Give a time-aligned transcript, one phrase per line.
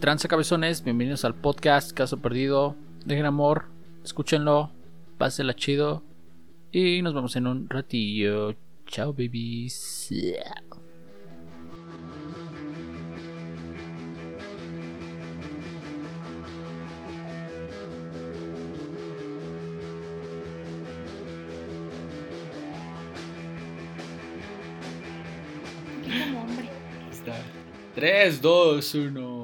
[0.00, 0.84] tranza cabezones?
[0.84, 2.76] Bienvenidos al podcast Caso Perdido.
[3.04, 3.64] Dejen amor,
[4.04, 4.70] escúchenlo,
[5.18, 6.02] pásenla chido.
[6.70, 8.54] Y nos vemos en un ratillo.
[8.86, 10.08] Chao, babies.
[26.36, 26.68] Hombre.
[27.10, 27.34] Está.
[27.94, 29.37] 3, 2, 1.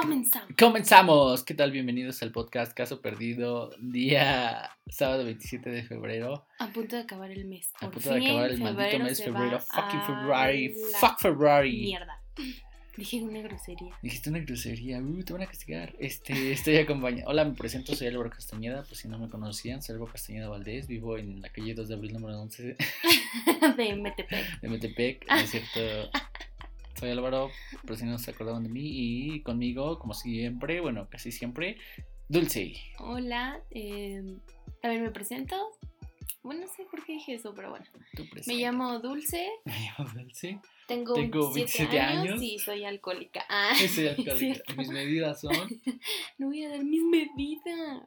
[0.00, 0.48] Comenzamos.
[0.56, 1.42] Comenzamos.
[1.42, 1.72] ¿Qué tal?
[1.72, 6.46] Bienvenidos al podcast Caso Perdido, día sábado 27 de febrero.
[6.60, 7.72] A punto de acabar el mes.
[7.74, 9.58] A Por punto de acabar el maldito mes febrero.
[9.58, 10.74] Fucking a February.
[10.92, 11.80] la Fuck February.
[11.80, 12.22] Mierda.
[12.96, 13.92] Dije una grosería.
[14.00, 15.94] Dijiste una grosería, uh, te van a castigar.
[15.98, 17.28] Este, estoy acompañado.
[17.30, 18.84] Hola, me presento, soy Álvaro Castañeda.
[18.84, 20.86] Pues si no me conocían, soy Álvaro Castañeda Valdés.
[20.86, 22.76] Vivo en la calle 2 de abril, número 11
[23.76, 24.62] De MTP.
[24.62, 25.26] de Metepec.
[25.28, 25.80] Es cierto.
[26.98, 27.50] Soy Álvaro,
[27.86, 28.82] por si no se acordaban de mí.
[28.84, 31.76] Y conmigo, como siempre, bueno, casi siempre,
[32.28, 32.74] Dulce.
[32.98, 33.60] Hola.
[33.70, 34.22] eh,
[34.82, 35.56] También me presento.
[36.42, 37.84] Bueno, no sé por qué dije eso, pero bueno.
[38.46, 39.48] Me llamo Dulce.
[39.64, 40.58] Me llamo Dulce.
[40.86, 42.42] Tengo, Tengo 27, 27 años, años.
[42.42, 43.44] y soy alcohólica.
[43.48, 44.74] Ah, Soy alcohólica.
[44.76, 45.52] Mis medidas son.
[46.38, 48.02] No voy a dar mis medidas.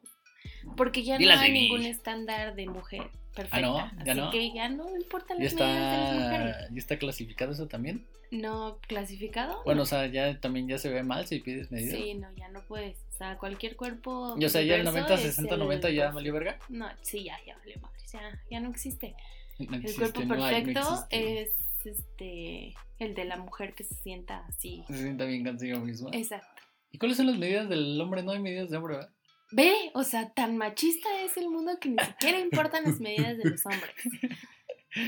[0.75, 3.57] Porque ya no hay ningún estándar de mujer perfecta.
[3.57, 4.05] Ah, ¿no?
[4.05, 4.31] ¿Ya así no?
[4.31, 6.55] que ya no importan ¿Ya las medidas de las mujeres.
[6.55, 8.05] está, ¿Ya está clasificado eso también?
[8.31, 9.61] No clasificado.
[9.65, 11.97] Bueno, o sea, ya también ya se ve mal si pides medidas.
[11.97, 12.97] Sí, no, ya no puedes.
[13.13, 14.35] O sea, cualquier cuerpo.
[14.39, 16.15] Y o sea, ya el diverso 90, es 60, el 90 ya perfecto.
[16.15, 16.59] valió verga.
[16.69, 17.97] No, sí, ya, ya valió madre.
[18.11, 19.15] Ya, ya no existe.
[19.59, 21.49] No El cuerpo no hay, no perfecto es
[21.85, 24.83] este el de la mujer que se sienta así.
[24.87, 26.09] Se sienta bien consigo mismo.
[26.13, 26.61] Exacto.
[26.91, 28.23] ¿Y cuáles son las medidas del hombre?
[28.23, 29.11] No hay medidas de hombre, ¿verdad?
[29.51, 33.49] Ve, o sea, tan machista es el mundo que ni siquiera importan las medidas de
[33.49, 33.95] los hombres.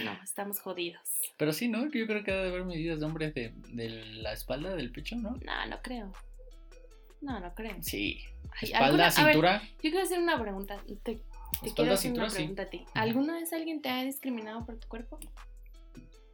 [0.06, 1.02] No, estamos jodidos.
[1.38, 1.84] Pero sí, ¿no?
[1.92, 5.32] Yo creo que debe haber medidas de hombre de, de la espalda, del pecho, ¿no?
[5.44, 6.12] No, no creo.
[7.22, 7.76] No, no creo.
[7.82, 8.20] Sí.
[8.62, 9.62] Ay, Espalda, ¿alguna- a ver, cintura.
[9.64, 10.78] yo quiero hacer una pregunta.
[11.04, 11.20] Te, te
[11.76, 12.36] quiero hacer cintura, una sí.
[12.38, 12.86] pregunta a ti.
[12.94, 15.20] ¿Alguna vez alguien te ha discriminado por tu cuerpo?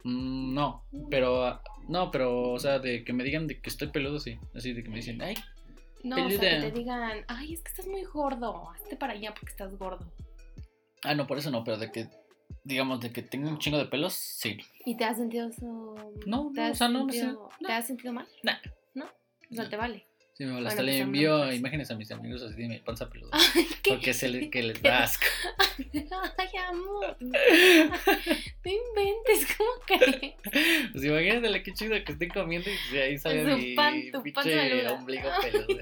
[0.04, 1.44] Mm, no, pero.
[1.44, 4.38] ah, No, pero, o sea, de que me digan de que estoy peludo, sí.
[4.54, 5.34] Así de que me dicen, ay,
[6.02, 6.60] No, o sea, que Peluda.
[6.60, 10.12] te digan, ay, es que estás muy gordo, hazte para allá porque estás gordo.
[11.04, 12.08] ah, no, por eso no, pero de que.
[12.64, 14.58] Digamos, de que tengo un chingo de pelos, sí.
[14.84, 15.94] ¿Y te has sentido eso?
[16.26, 17.66] No, ¿Te no, o sea, no, no sé, sentido- no.
[17.68, 18.28] ¿Te has sentido mal?
[18.42, 18.56] Nah.
[18.94, 19.04] ¿No?
[19.04, 19.70] O sea, No.
[19.70, 20.06] te vale.
[20.40, 21.56] Sí, me Bueno, hasta le pues.
[21.58, 23.28] imágenes a mis amigos así de mi panza peluda.
[23.54, 23.90] Ay, ¿qué?
[23.90, 25.26] Porque se le, que les da asco.
[26.38, 27.14] Ay, amor.
[27.20, 30.34] No inventes, ¿cómo crees?
[30.92, 34.86] Pues imagínate qué chido que estoy comiendo y ahí sale Su mi pan- tu pinche
[34.88, 35.78] ombligo peludo.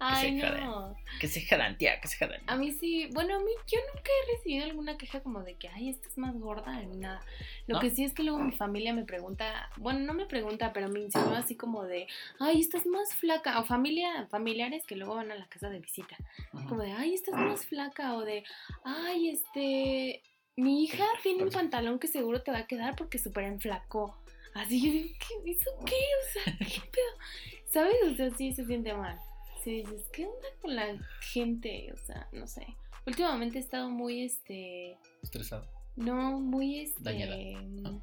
[0.00, 0.64] Ay, se jodan.
[0.64, 0.96] no.
[1.20, 2.40] Que se jalan, tía, que se jalan.
[2.46, 5.68] A mí sí, bueno, a mí yo nunca he recibido alguna queja como de que,
[5.68, 7.20] ay, estás más gorda, ni nada.
[7.66, 7.80] Lo ¿No?
[7.80, 11.00] que sí es que luego mi familia me pregunta, bueno, no me pregunta, pero me
[11.00, 12.06] insinúa así como de,
[12.38, 16.16] ay, estás más flaca, o familia, familiares que luego van a la casa de visita,
[16.52, 18.44] como de, ay, estás más flaca, o de,
[18.84, 20.22] ay, este,
[20.56, 24.16] mi hija tiene un pantalón que seguro te va a quedar porque súper enflacó.
[24.54, 25.50] Así yo digo, ¿qué?
[25.52, 25.94] ¿Eso qué?
[25.94, 27.62] O sea, ¿qué pedo?
[27.70, 27.96] ¿Sabes?
[28.10, 29.20] O sea, sí se siente mal.
[29.64, 31.92] Sí dices, ¿qué onda con la gente?
[31.92, 32.66] O sea, no sé.
[33.06, 35.66] Últimamente he estado muy, este, Estresado.
[35.96, 37.02] no, muy, este...
[37.02, 37.36] Dañada.
[37.36, 38.02] mm,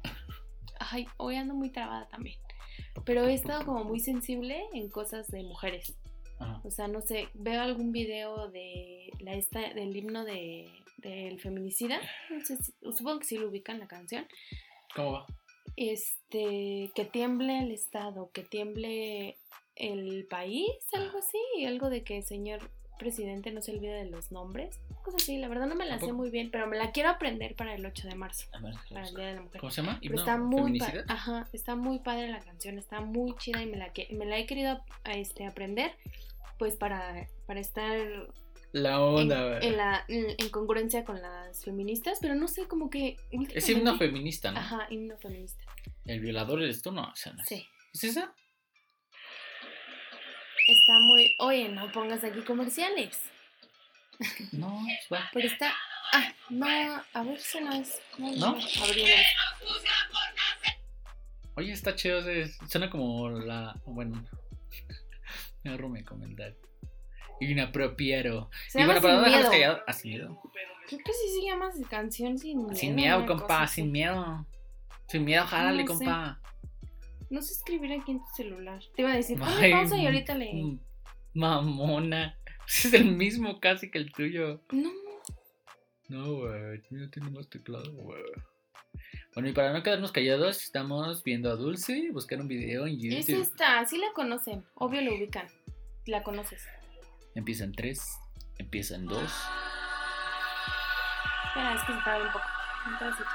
[0.78, 2.38] Ay, hoy ando muy trabada también.
[3.04, 5.94] Pero he estado como muy sensible en cosas de mujeres.
[6.38, 6.60] Ajá.
[6.64, 11.98] O sea, no sé, veo algún video de la esta, del himno de, del feminicida.
[12.30, 14.26] No sé si- supongo que sí lo ubican la canción.
[14.94, 15.26] ¿Cómo va?
[15.76, 19.38] Este, que tiemble el Estado, que tiemble
[19.76, 24.32] el país, algo así, algo de que el señor presidente no se olvide de los
[24.32, 26.16] nombres, cosas así, la verdad no me la sé Tampoco.
[26.16, 29.06] muy bien, pero me la quiero aprender para el 8 de marzo, A ver, para
[29.06, 29.60] el Día de la Mujer.
[29.60, 29.98] ¿Cómo se llama?
[30.00, 30.78] Pero ¿Himno está muy,
[31.08, 34.38] ajá, está muy padre la canción, está muy chida y me la, que- me la
[34.38, 35.92] he querido este, aprender,
[36.58, 37.98] pues para, para estar
[38.72, 43.18] La en, onda, en la, en congruencia con las feministas, pero no sé, como que...
[43.54, 44.58] Es himno feminista, ¿no?
[44.60, 45.62] Ajá, himno feminista.
[46.06, 47.48] El violador eres tú, no, o sea, no es.
[47.48, 47.66] Sí.
[47.92, 48.34] ¿Es esa?
[50.68, 51.34] Está muy.
[51.38, 53.20] Oye, no pongas aquí comerciales.
[54.52, 55.28] No, pues va.
[55.32, 55.74] Pero está.
[56.12, 58.00] Ah, no, a ver si no es.
[58.18, 58.52] No, ¿No?
[58.56, 58.58] no.
[61.56, 62.20] Oye, está chido,
[62.68, 63.74] suena como la.
[63.86, 64.24] Bueno,
[65.64, 66.56] me agarro mi comentario.
[67.40, 68.50] Inapropiado.
[68.68, 69.80] Se Y llama bueno, para no dejarlos callados.
[69.96, 70.40] Sin miedo.
[70.86, 72.74] Creo que sí se llama canción sin miedo.
[72.74, 73.76] Sin miedo, compa, así.
[73.82, 74.46] sin miedo.
[75.08, 76.04] Sin miedo, jálale, No sé.
[76.04, 76.40] compa.
[77.30, 78.80] No sé escribir aquí en tu celular.
[78.94, 80.78] Te iba a decir, Ay, pausa y ahorita le.
[81.34, 82.38] Mamona.
[82.68, 84.60] Es el mismo casi que el tuyo.
[84.72, 84.90] No,
[86.08, 86.82] No, güey.
[86.90, 88.22] Mío tiene más teclado, güey.
[89.34, 93.26] Bueno, y para no quedarnos callados, estamos viendo a Dulce buscar un video en Es
[93.26, 93.42] YouTube.
[93.42, 94.64] esta, sí la conocen.
[94.74, 95.46] Obvio lo ubican.
[96.06, 96.66] La conoces.
[97.34, 98.00] Empieza en 3,
[98.58, 99.22] empieza en 2.
[101.48, 102.44] Espera, es que se un poco.
[102.88, 103.26] Entonces.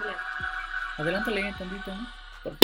[0.97, 2.07] Adelántale tantito, ¿no?
[2.43, 2.57] Por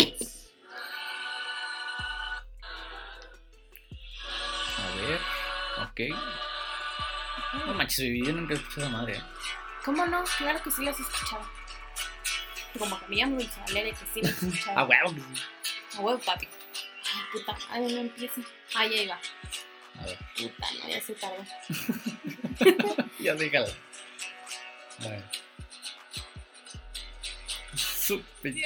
[4.98, 5.20] ver,
[5.84, 7.66] ok.
[7.66, 9.18] No manches, baby, yo nunca he escuchado a madre.
[9.18, 9.24] ¿eh?
[9.84, 10.24] ¿Cómo no?
[10.38, 11.42] Claro que sí las he escuchado.
[12.78, 14.78] Como que me llamo Dulce Valeria, que sí las he escuchado.
[14.80, 15.16] Ah, huevo.
[15.98, 16.48] A huevo, papi.
[17.16, 17.58] Ay, puta.
[17.70, 18.42] Ay, no empieza.
[18.76, 19.20] Ay, ahí va.
[20.00, 21.44] A ver, Puta, no, ya se tardó.
[23.20, 23.68] ya déjala.
[25.00, 25.24] A ver.
[28.44, 28.58] El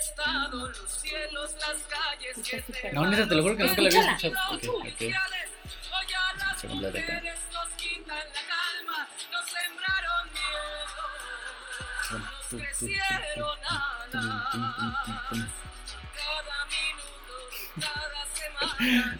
[0.00, 2.36] estado, los cielos, las calles.
[2.82, 2.94] Y.
[2.94, 4.56] No, neta, te lo juro que nunca la había escuchado.
[4.56, 4.94] Ok, Los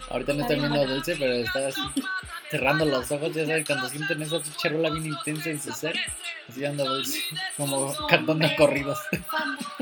[0.09, 0.45] Ahorita no
[0.81, 1.81] a Dulce, pero está así
[2.49, 3.33] cerrando los ojos.
[3.33, 5.95] Ya saben, cuando sienten esa pinche rola bien intensa en su ser,
[6.49, 7.19] así anda Dulce,
[7.57, 8.99] como cantando corridos.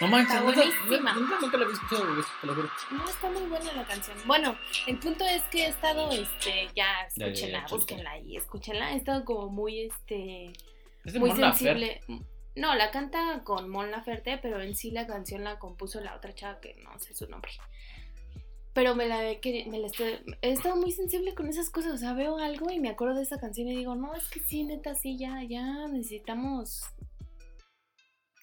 [0.00, 1.12] No manches, Está buenísima.
[1.14, 2.02] nunca, nunca la había escuchado,
[2.40, 2.70] te lo juro.
[2.92, 4.16] No, está muy buena la canción.
[4.26, 4.56] Bueno,
[4.86, 8.92] el punto es que he estado, este, ya, escúchenla, búsquenla y escúchenla.
[8.92, 10.52] He estado como muy, este,
[11.04, 12.00] Es muy Mon sensible.
[12.54, 16.34] No, la canta con Mon Laferte, pero en sí la canción la compuso la otra
[16.34, 17.50] chava que no sé su nombre.
[18.74, 21.94] Pero me la he, me la estoy- he estado muy sensible con esas cosas.
[21.94, 24.38] O sea, veo algo y me acuerdo de esa canción y digo, no, es que
[24.40, 26.82] sí, neta, sí, ya, ya necesitamos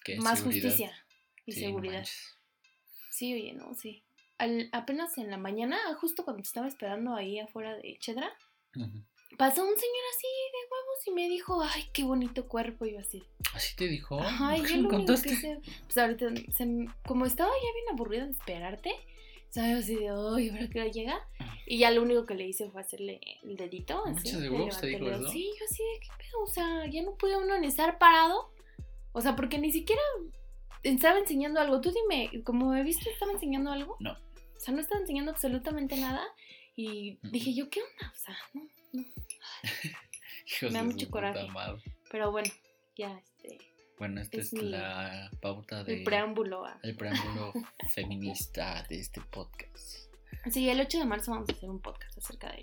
[0.04, 0.16] ¿Qué?
[0.18, 0.68] más Seguridad.
[0.68, 1.05] justicia
[1.46, 2.04] y Sí, seguridad.
[3.10, 4.02] Sí, oye, no, sí.
[4.38, 8.30] Al- apenas en la mañana, justo cuando te estaba esperando ahí afuera de Chedra,
[9.38, 12.84] pasó un señor así de huevos y me dijo, ay, qué bonito cuerpo.
[12.84, 13.22] Y yo así,
[13.54, 14.20] ¿Así te dijo?
[14.20, 17.86] Ajá, y ¿Por yo lo único que sé, pues ahorita, se- como estaba ya bien
[17.94, 18.92] aburrida de esperarte,
[19.48, 19.84] ¿sabes?
[19.84, 21.28] Así de, ay, ¿ahora qué hora llega?
[21.64, 24.30] Y ya lo único que le hice fue hacerle el dedito, así.
[24.30, 25.28] ¿de huevos te dijo?
[25.30, 26.42] Sí, yo así de, ¿qué pedo?
[26.42, 28.52] O sea, ya no puede uno ni estar parado.
[29.12, 30.02] O sea, porque ni siquiera
[30.94, 31.80] estaba enseñando algo.
[31.80, 33.96] Tú dime, como me viste, estaba enseñando algo.
[34.00, 34.12] No.
[34.12, 36.22] O sea, no estaba enseñando absolutamente nada.
[36.74, 38.12] Y dije yo, ¿qué onda?
[38.14, 38.62] O sea, no,
[38.92, 39.02] no.
[40.46, 41.46] Hijos me da mucho coraje.
[42.10, 42.50] Pero bueno,
[42.96, 43.58] ya, este,
[43.98, 45.98] Bueno, esta Es es, mi- la pauta de...
[45.98, 46.78] el preámbulo a...
[46.82, 47.52] el preámbulo
[47.94, 50.06] feminista de este podcast.
[50.50, 52.58] Sí, el 8 de marzo vamos a hacer un podcast acerca de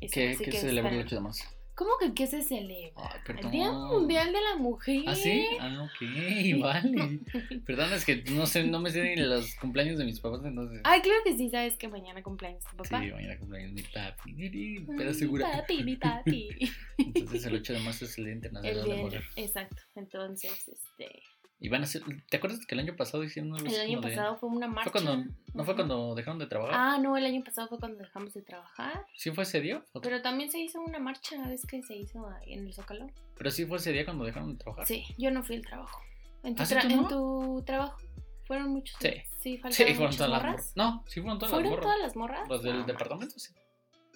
[0.00, 0.14] eso.
[0.14, 1.06] ¿Qué, qué que se celebra el esperen.
[1.06, 1.44] 8 de marzo?
[1.82, 2.92] ¿Cómo que qué se celebra?
[2.96, 3.50] Ay, el.
[3.50, 5.02] Día Mundial de la Mujer.
[5.06, 5.44] ¿Ah, sí?
[5.58, 7.18] Ah, ok, vale.
[7.66, 10.80] Perdón, es que no sé, no me sé ni los cumpleaños de mis papás, entonces...
[10.84, 12.98] Ay, claro que sí, sabes que mañana cumpleaños tu Sí, papá.
[13.00, 15.50] mañana cumpleaños mi papi, Mm, pero Mi segura.
[15.50, 16.48] papi, mi papi.
[16.98, 19.24] Entonces el 8 de marzo es el Día Internacional el de la Mujer.
[19.36, 19.82] exacto.
[19.96, 21.22] Entonces, este,
[21.64, 22.02] Y van a hacer...
[22.28, 24.90] ¿Te acuerdas que el año pasado hicieron el año como de- pasado fue una marcha.
[24.90, 26.74] Fue cuando, ¿No fue cuando dejaron de trabajar?
[26.76, 29.06] Ah, no, el año pasado fue cuando dejamos de trabajar.
[29.16, 29.84] ¿Sí fue ese día?
[29.92, 33.06] ¿O- Pero también se hizo una marcha, ¿ves que se hizo ahí en el Zócalo?
[33.38, 34.86] Pero sí fue ese día cuando dejaron de trabajar.
[34.86, 36.00] Sí, yo no fui al trabajo.
[36.42, 37.02] ¿En tu, ¿Ah, sí, tra- tú no?
[37.02, 37.96] en tu trabajo
[38.44, 38.96] fueron muchos?
[39.00, 39.10] Sí.
[39.40, 40.72] Sí, Sí, fueron todas las morras.
[40.74, 41.82] No, sí fueron todas las ¿Fueron morras.
[41.84, 42.48] todas las morras?
[42.48, 43.52] Los del No, departamento, sí.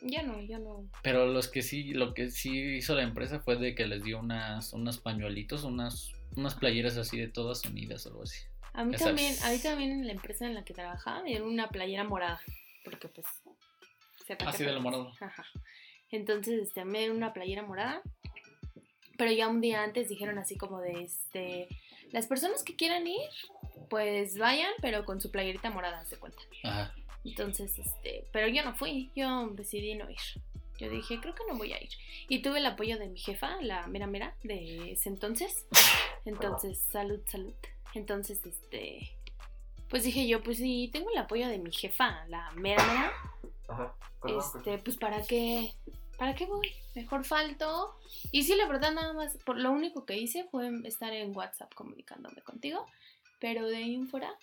[0.02, 0.84] Ya no, ya no.
[1.02, 4.18] Pero los que sí, lo que sí hizo la empresa fue de que les dio
[4.18, 8.38] unas, unos pañuelitos, unas, unas playeras así de todas unidas o algo así.
[8.72, 9.44] A mí Ya también, sabes.
[9.44, 12.40] a mí también en la empresa en la que trabajaba me dieron una playera morada.
[12.84, 13.26] Porque pues.
[14.26, 15.12] sepa Así que de lo morado.
[15.20, 15.44] Ajá.
[16.10, 18.02] Entonces, este, me dieron una playera morada.
[19.18, 21.68] Pero ya un día antes dijeron así como de este.
[22.12, 23.28] Las personas que quieran ir,
[23.88, 26.42] pues vayan, pero con su playerita morada, se cuenta.
[26.64, 26.94] Ajá.
[27.24, 30.18] Entonces, este, pero yo no fui, yo decidí no ir.
[30.78, 31.90] Yo dije, creo que no voy a ir.
[32.28, 35.66] Y tuve el apoyo de mi jefa, la mera mera, de ese entonces.
[36.24, 37.54] Entonces, salud, salud.
[37.94, 39.10] Entonces, este,
[39.88, 43.12] pues dije yo, pues sí, tengo el apoyo de mi jefa, la mera mera.
[43.68, 43.94] Ajá.
[44.26, 45.72] Este, pues para qué,
[46.18, 46.72] para qué voy.
[46.94, 47.94] Mejor falto.
[48.32, 51.72] Y sí, la verdad, nada más, por lo único que hice fue estar en WhatsApp
[51.74, 52.86] comunicándome contigo.
[53.38, 54.34] Pero de ahí en fuera,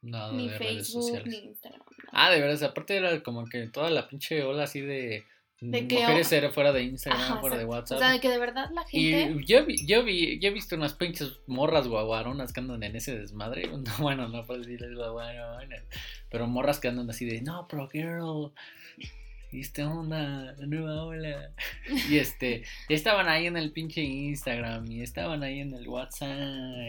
[0.00, 1.26] Nada ni de redes Facebook, sociales.
[1.26, 1.80] ni Instagram.
[1.80, 2.10] nada.
[2.12, 5.24] Ah, de verdad, aparte era como que toda la pinche ola así de,
[5.60, 7.64] De que- mujeres era fuera de Instagram, Ajá, fuera de.
[7.64, 7.96] WhatsApp.
[7.96, 9.32] O sea, de que de verdad la gente.
[9.40, 12.94] Y yo, vi, yo, vi, yo he visto unas pinches morras guaguaronas que andan en
[12.94, 13.62] ese desmadre.
[13.78, 15.82] No, bueno, no puedo decirles guaguaronas.
[16.30, 18.52] Pero morras que andan así de, no, pero girl.
[19.50, 21.50] Y esta onda, nueva ola.
[22.10, 24.88] Y este, estaban ahí en el pinche Instagram.
[24.92, 26.38] Y estaban ahí en el WhatsApp.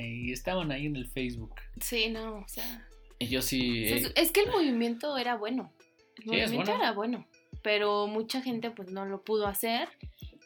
[0.04, 1.56] Y estaban ahí en el Facebook.
[1.80, 2.86] Sí, no, o sea.
[3.18, 3.86] Y yo sí.
[3.86, 5.74] es, eh, es que el movimiento era bueno.
[6.18, 6.76] El Sí, movimiento bueno.
[6.84, 7.28] era bueno.
[7.62, 9.90] Pero mucha gente pues no lo pudo hacer.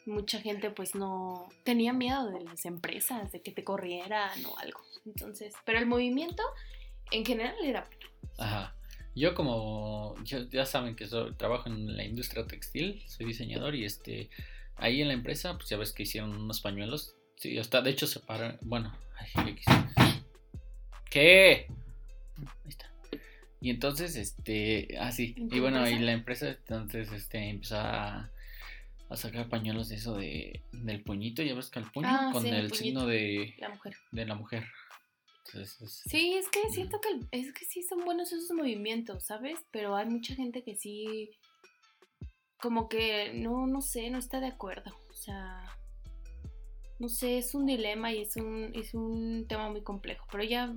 [0.06, 4.78] mucha gente pues no tenía miedo de las empresas, de que te corrieran o algo.
[5.06, 6.42] Entonces, pero el movimiento
[7.10, 7.88] en general era.
[8.38, 8.74] Ajá.
[9.14, 13.86] Yo como, yo- ya saben que soy- trabajo en la industria textil, soy diseñador y
[13.86, 14.28] este,
[14.76, 17.14] ahí en la empresa, pues ya ves que hicieron unos pañuelos.
[17.36, 19.64] Sí, hasta de hecho separaron, bueno, ay, X.
[21.10, 21.66] ¿Qué?
[22.38, 22.90] Ahí está.
[23.64, 28.30] Y entonces, este, así, ¿En tu y bueno, y la empresa entonces, este, empezó a,
[29.08, 32.42] a sacar pañuelos de eso de, del puñito, ya ves que el puño, Ah, con
[32.42, 33.94] sí, el el signo de, La mujer.
[34.12, 34.64] de la mujer.
[35.46, 39.24] Entonces, es- Sí, es que siento que el- es que sí son buenos esos movimientos,
[39.24, 39.58] ¿sabes?
[39.70, 41.30] Pero hay mucha gente que sí
[42.60, 44.94] como que no no sé, no está de acuerdo.
[45.08, 45.64] O sea,
[46.98, 50.70] no sé, es un dilema y es un es un tema muy complejo, pero ya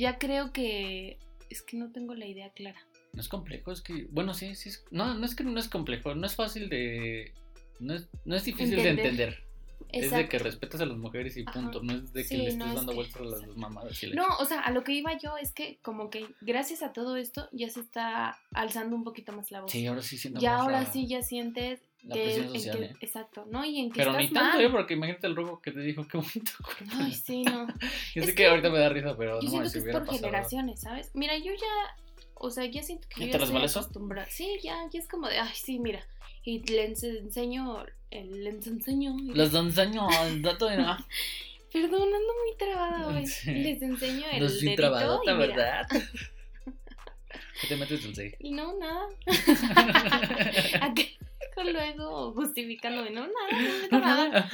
[0.00, 1.18] ya creo que
[1.50, 2.80] es que no tengo la idea clara.
[3.12, 5.68] No es complejo, es que, bueno, sí, sí, es, no, no es que no es
[5.68, 7.32] complejo, no es fácil de,
[7.80, 9.06] no es, no es difícil de Entender.
[9.06, 9.44] entender,
[9.92, 10.28] es de Exacto.
[10.30, 11.52] que respetas a las mujeres y Ajá.
[11.52, 13.56] punto, no es de que Sí, le no, estés es dando que- vueltas a las
[13.56, 16.26] mamadas y la No, o sea, a lo que iba yo es que como que
[16.40, 19.72] gracias a todo esto ya se está alzando un poquito más la voz.
[19.72, 22.52] Sí, ahora sí siento ya más ahora la, sí ya sientes la que, presión en
[22.54, 22.96] social, que- ¿eh?
[23.00, 23.64] exacto, ¿no?
[23.64, 24.64] Y en que Pero estás ni tanto, mal.
[24.64, 24.70] ¿eh?
[24.70, 26.94] Porque imagínate el robo que te dijo, qué bonito cuerpo.
[26.98, 27.66] Ay, sí, no.
[28.14, 29.80] Yo es sé que, que ahorita me da risa, pero Yo no siento mames, que
[29.80, 30.18] si es por pasado.
[30.18, 31.10] generaciones, ¿sabes?
[31.14, 31.96] Mira, yo ya,
[32.34, 34.28] o sea, ya siento que ¿Ya yo te ya estoy acostumbrada.
[34.30, 36.06] Sí, ya, ya es como de, ay, sí, mira.
[36.42, 39.14] Y les enseño, el- les enseño.
[39.18, 41.06] y Los enseño el dato de nada.
[41.72, 43.26] Perdón, ando muy trabada hoy.
[43.26, 43.52] Sí.
[43.52, 45.34] Les enseño el No soy trabadota.
[45.34, 45.86] ¿verdad?
[47.60, 48.36] ¿Qué te metes dulce?
[48.40, 49.06] No, nada.
[51.72, 54.50] Luego justificando de no, nada, no nada.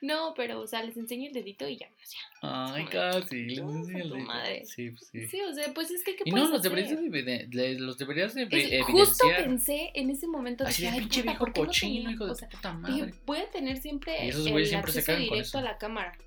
[0.00, 2.20] No, pero, o sea, les enseño el dedito y ya, sea.
[2.42, 3.44] Ay, casi.
[3.44, 4.26] les "No, enseño el dedito".
[4.26, 4.64] madre.
[4.64, 5.26] Sí, pues sí.
[5.28, 6.72] Sí, o sea, pues es que, ¿qué Y no, los hacer?
[6.72, 11.38] deberías de, los deberías de Es- justo pensé en ese momento dije, ay, pinche viejo
[11.44, 13.14] ¿por qué no cochino, hijo de puta madre.
[13.24, 16.18] voy a tener siempre el acceso directo a la cámara.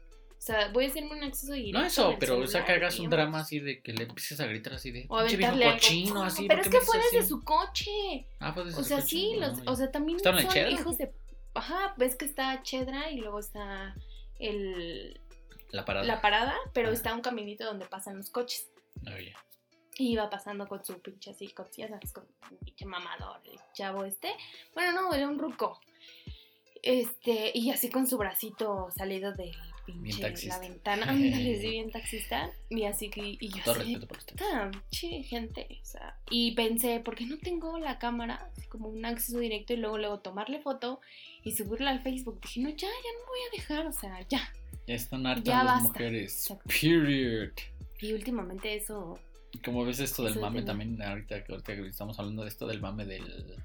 [0.46, 1.80] O sea, voy a hacerme un acceso directo.
[1.80, 4.40] No eso, pero o sea celular que hagas un drama así de que le empieces
[4.40, 5.78] a gritar así de O aventarle algo.
[5.80, 6.48] cochino, No, así.
[6.48, 7.30] Pero ¿por es que fue desde así?
[7.30, 8.28] su coche.
[8.40, 10.72] Ah, pues desde O su sea, coche, sí, no, los, o sea, también ¿Estaban son
[10.72, 11.12] hijos de...
[11.56, 13.96] Ajá, ves que está Chedra y luego está
[14.38, 15.20] el,
[15.72, 16.06] La parada.
[16.06, 16.94] la parada, pero Ah.
[16.94, 18.70] está un caminito donde pasan los coches.
[19.08, 19.34] Oh, ya.
[19.98, 23.58] Y iba pasando con su pinche así, con, ya sabes, con un pinche mamador, el
[23.74, 24.32] chavo este.
[24.76, 25.80] Bueno, no, era un ruco.
[26.84, 31.06] Este, y así con su bracito salido del pinche, la ventana.
[31.10, 32.50] Ándale, sí, bien taxista.
[32.70, 34.36] Y así que, y yo Todo así, respeto por usted.
[34.92, 36.18] che, gente, o sea.
[36.30, 38.50] Y pensé, ¿por qué no tengo la cámara?
[38.58, 41.00] Así como un acceso directo y luego, luego tomarle foto
[41.44, 42.40] y subirla al Facebook.
[42.42, 44.42] Dije, no, ya, ya no voy a dejar, o sea, ya.
[44.88, 45.88] Ya están hartas Ya las basta.
[45.90, 46.34] mujeres.
[46.42, 46.70] Exacto.
[46.70, 47.52] Period.
[48.02, 49.20] Y últimamente eso,
[49.64, 52.82] Como ves esto del mame también, ahorita, que- ahorita que estamos hablando de esto del
[52.82, 53.56] mame del,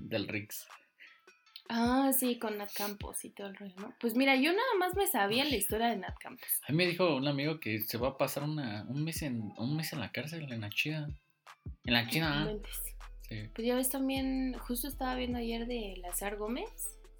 [0.00, 0.66] del Rix.
[1.68, 3.94] Ah, sí, con Nat Campos y todo el rollo, ¿no?
[4.00, 6.48] Pues mira, yo nada más me sabía la historia de Nat Campos.
[6.66, 9.52] A mí me dijo un amigo que se va a pasar una, un, mes en,
[9.58, 11.08] un mes en la cárcel, en la chida.
[11.84, 12.40] En la chida.
[12.40, 12.80] inventes.
[13.28, 13.50] Sí.
[13.54, 16.70] Pues ya ves también, justo estaba viendo ayer de Lazar Gómez.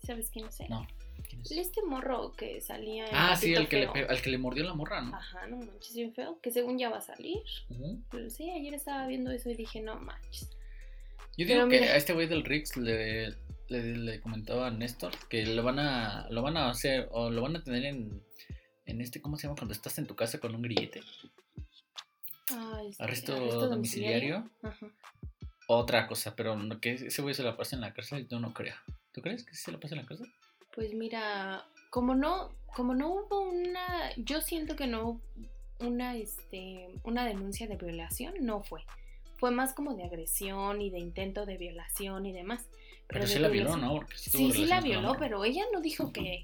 [0.02, 0.58] ¿Sabes quién es?
[0.60, 0.68] él?
[0.70, 0.86] No.
[1.28, 1.50] ¿quién es?
[1.50, 4.08] Este morro que salía en Ah, sí, al que, le, Feo.
[4.08, 5.14] al que le mordió la morra, ¿no?
[5.14, 6.38] Ajá, no manches, bien feo.
[6.40, 7.42] Que según ya va a salir.
[7.68, 8.00] Ujú.
[8.10, 10.48] Pero sí, ayer estaba viendo eso y dije, no manches.
[11.36, 11.92] Yo Pero digo que mira.
[11.92, 13.34] a este güey del Rix le,
[13.68, 17.42] le, le comentaba a Néstor que lo van a lo van a hacer o lo
[17.42, 18.22] van a tener en
[18.86, 19.56] en este ¿cómo se llama?
[19.56, 21.02] cuando estás en tu casa con un grillete.
[22.50, 24.50] Ah, este, Arresto, domiciliario.
[25.66, 28.74] Otra cosa, pero que ese güey se la pase en la cárcel, yo no creo.
[29.12, 30.32] ¿Tú crees que se la pase en la cárcel?
[30.74, 35.20] Pues mira, como no, como no hubo una, yo siento que no
[35.78, 38.82] una, este, una denuncia de violación, no fue.
[39.36, 42.66] Fue más como de agresión y de intento de violación y demás.
[43.08, 43.94] Pero, sí la violó, ¿no?
[43.96, 46.42] Porque sí, Sí, sí la violó, pero ella no dijo que,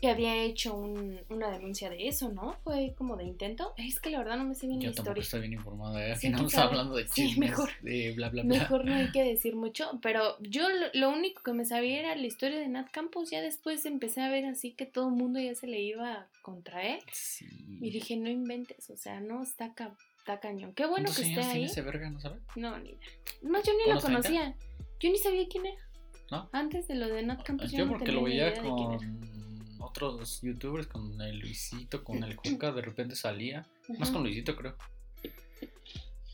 [0.00, 2.56] que había hecho un- una denuncia de eso, ¿no?
[2.64, 3.72] Fue como de intento.
[3.76, 5.22] Es que la verdad no me sé bien Yo la tampoco historia.
[5.22, 5.98] estoy bien informado.
[6.00, 6.16] ¿eh?
[6.16, 7.70] Sí, no estamos hablando de Sí, chismes, mejor.
[7.82, 8.58] de bla, bla, bla.
[8.58, 12.16] Mejor no hay que decir mucho, pero yo lo, lo único que me sabía era
[12.16, 13.30] la historia de Nat Campos.
[13.30, 16.82] Ya después empecé a ver así que todo el mundo ya se le iba contra
[16.82, 16.98] él.
[17.12, 17.46] Sí.
[17.80, 20.72] Y dije, no inventes, o sea, no, está, ca- está cañón.
[20.74, 21.64] Qué bueno ¿Cuántos que esté ahí.
[21.64, 22.18] ese verga, no?
[22.56, 22.98] No, ni idea.
[23.42, 24.54] Más, yo ni lo ¿Unos 30?
[25.02, 25.82] Yo ni sabía quién era.
[26.30, 26.48] ¿No?
[26.52, 28.98] Antes de lo de Nat Campos, yo, Yo no porque lo veía con
[29.80, 33.66] otros youtubers, con el Luisito, con el Cuca, de repente salía.
[33.98, 34.76] Más con Luisito, creo.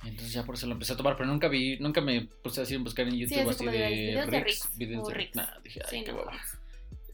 [0.05, 2.75] Entonces ya por eso lo empecé a tomar, pero nunca vi, nunca me puse así
[2.75, 5.15] en buscar en YouTube así así, de de, videos de Rix, Rix, videos o de
[5.15, 5.35] Rix.
[5.35, 6.25] Nah, dije, ay, Sí, qué no.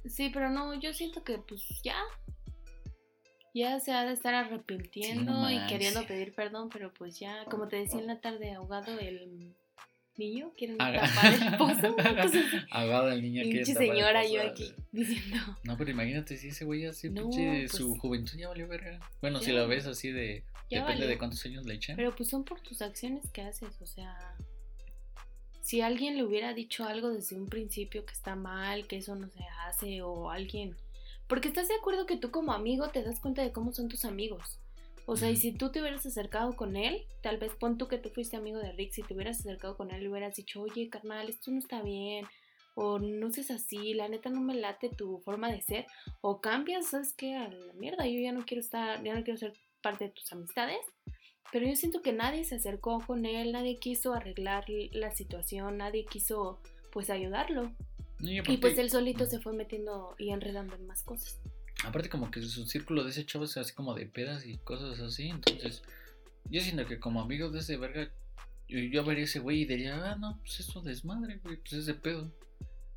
[0.06, 1.96] Sí, pero no, yo siento que pues ya.
[3.54, 7.44] Ya se ha de estar arrepintiendo Sí, no y queriendo pedir perdón, pero pues ya,
[7.46, 9.54] como te decía en la tarde ahogado, el,
[10.18, 11.96] niño, quieren tapar el pozo.
[12.70, 15.36] Ahogado el niño quiere pinche tapar el señora, pozo, yo aquí diciendo.
[15.64, 19.00] No, pero imagínate si ese güey así, No, pinche, su pues- juventud ya valió verga.
[19.20, 20.44] Bueno, si lo ves así de.
[20.70, 21.94] Depende de cuántos años le echen.
[21.96, 24.34] Pero pues son por tus acciones que haces, o sea,
[25.60, 29.28] si alguien le hubiera dicho algo desde un principio que está mal, que eso no
[29.28, 30.76] se hace, o alguien...
[31.26, 34.04] Porque estás de acuerdo que tú como amigo te das cuenta de cómo son tus
[34.04, 34.58] amigos.
[35.06, 37.98] O sea, y si tú te hubieras acercado con él, tal vez pon tú que
[37.98, 40.88] tú fuiste amigo de Rick, si te hubieras acercado con él y hubieras dicho, oye,
[40.88, 42.26] carnal, esto no está bien,
[42.74, 45.86] o no seas así, la neta no me late tu forma de ser,
[46.22, 47.36] o cambias, ¿sabes qué?
[47.36, 50.32] A la mierda, yo ya no quiero estar, ya no quiero ser parte de tus
[50.32, 50.80] amistades.
[51.52, 56.04] Pero yo siento que nadie se acercó con él, nadie quiso arreglar la situación, nadie
[56.04, 56.58] quiso
[56.90, 57.70] pues ayudarlo.
[58.18, 61.38] Y Y pues él solito se fue metiendo y enredando en más cosas.
[61.86, 64.98] Aparte como que su círculo de ese chavo es así como de pedas y cosas
[65.00, 65.28] así.
[65.28, 65.82] Entonces,
[66.50, 68.10] yo siento que como amigo de ese verga,
[68.68, 71.94] yo, yo vería ese güey y diría, ah, no, pues eso desmadre, güey, pues ese
[71.94, 72.32] pedo.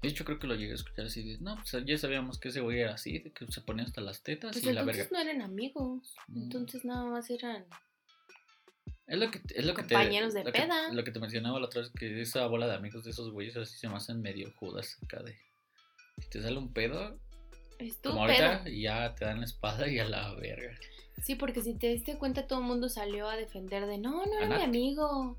[0.02, 2.50] De hecho, creo que lo llegué a escuchar así de, no, pues ya sabíamos que
[2.50, 5.02] ese güey era así, de que se ponía hasta las tetas Pues y la verga.
[5.02, 6.44] entonces no eran amigos, Mm.
[6.44, 7.66] entonces nada más eran...
[9.08, 10.92] Es lo que, es lo que te, Compañeros de lo que- peda.
[10.94, 13.56] lo que te mencionaba la otra vez, que esa bola de amigos de esos güeyes
[13.58, 15.36] así se me hacen medio judas acá de...
[16.20, 17.18] Si te sale un pedo,
[18.04, 20.78] como ahorita, ya te dan la espada y a la verga.
[21.24, 24.38] Sí, porque si te diste cuenta todo el mundo salió a defender de, no, no
[24.38, 25.38] era mi amigo.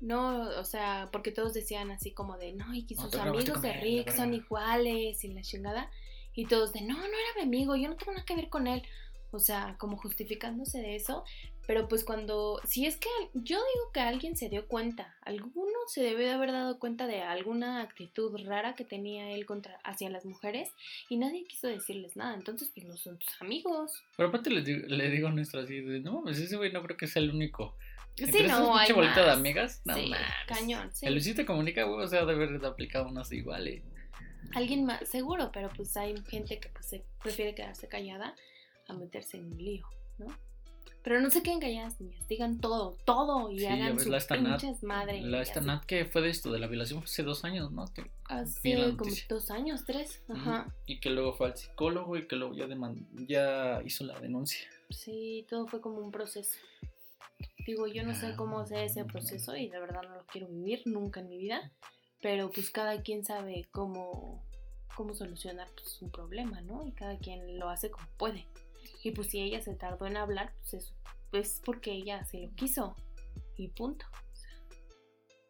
[0.00, 3.72] No, o sea, porque todos decían así como de, no, y que sus amigos de
[3.74, 5.90] Rick son iguales y la chingada.
[6.34, 8.68] Y todos de, no, no era mi amigo, yo no tengo nada que ver con
[8.68, 8.82] él.
[9.30, 11.24] O sea, como justificándose de eso.
[11.66, 16.02] Pero pues cuando, si es que yo digo que alguien se dio cuenta, alguno se
[16.02, 20.24] debe de haber dado cuenta de alguna actitud rara que tenía él contra, hacia las
[20.24, 20.70] mujeres
[21.10, 22.34] y nadie quiso decirles nada.
[22.34, 24.02] Entonces, pues no son tus amigos.
[24.16, 26.82] Pero aparte le digo, le digo a nuestra así de, no mames, ese güey no
[26.82, 27.76] creo que sea el único.
[28.16, 29.36] Sí, Entre no, hay bolita de más.
[29.36, 30.10] amigas, no sí,
[30.46, 30.90] cañón.
[30.94, 31.04] sí.
[31.06, 33.82] El Luisito Comunica, güey, o sea, de haber aplicado unas iguales.
[34.54, 38.34] Alguien más, seguro, pero pues hay gente que pues, se prefiere quedarse callada
[38.88, 39.86] a meterse en un lío,
[40.18, 40.26] ¿no?
[41.04, 44.82] Pero no se queden calladas, niñas, digan todo, todo y Sí, hagan ves, Nat- pinches
[44.82, 45.22] madre.
[45.22, 45.66] La y esta así.
[45.66, 47.86] Nat que fue de esto, de la violación, fue hace dos años, ¿no?
[47.94, 50.74] Que- Hace como dos años, tres, ajá.
[50.86, 52.66] Y que luego fue al psicólogo y que luego ya,
[53.26, 54.68] ya hizo la denuncia.
[54.90, 56.58] Sí, todo fue como un proceso.
[57.66, 60.82] Digo, yo no sé cómo sea ese proceso y de verdad no lo quiero vivir
[60.86, 61.70] nunca en mi vida,
[62.20, 64.42] pero pues cada quien sabe cómo,
[64.96, 66.86] cómo solucionar pues, un problema, ¿no?
[66.86, 68.46] Y cada quien lo hace como puede.
[69.02, 70.94] Y pues si ella se tardó en hablar, pues es,
[71.30, 72.96] pues porque ella se lo quiso
[73.56, 74.06] y punto.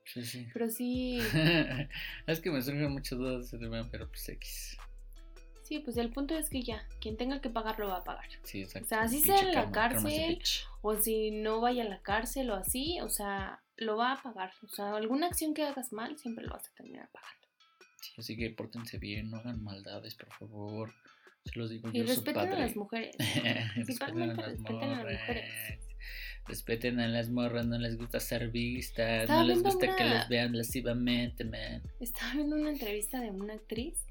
[0.05, 0.49] Sí, sí.
[0.53, 1.21] Pero sí,
[2.27, 4.79] es que me surgen muchas dudas de ese tema, pero pues X.
[5.63, 8.29] sí, pues el punto es que ya, quien tenga que pagar lo va a pagar.
[8.43, 8.87] Sí, exacto.
[8.87, 10.43] O sea, así sea en la karma, cárcel,
[10.81, 14.53] o si no vaya a la cárcel o así, o sea, lo va a pagar.
[14.63, 17.47] O sea, alguna acción que hagas mal siempre lo vas a terminar pagando.
[18.01, 20.95] Sí, así que pórtense bien, no hagan maldades, por favor.
[21.49, 23.17] Se los digo Y yo, respeten a las mujeres.
[23.19, 25.45] respeten a Principalmente las respeten a las mujeres.
[26.47, 30.29] Respeten a las morras, no les gusta ser vistas, Estaba no les gusta que les
[30.29, 31.83] vean lascivamente, man.
[32.01, 34.07] Estaba viendo una entrevista de una actriz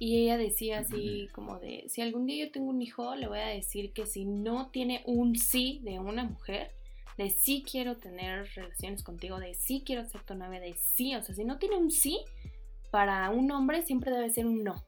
[0.00, 3.38] y ella decía así como de, si algún día yo tengo un hijo, le voy
[3.38, 6.72] a decir que si no tiene un sí de una mujer,
[7.18, 11.22] de sí quiero tener relaciones contigo, de sí quiero ser tu novia, de sí, o
[11.22, 12.18] sea, si no tiene un sí,
[12.90, 14.82] para un hombre siempre debe ser un no.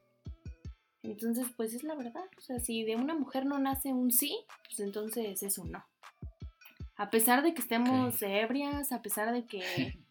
[1.02, 2.24] Entonces, pues es la verdad.
[2.38, 5.84] O sea, si de una mujer no nace un sí, pues entonces es un no.
[6.96, 9.62] A pesar de que estemos ebrias, a pesar de que...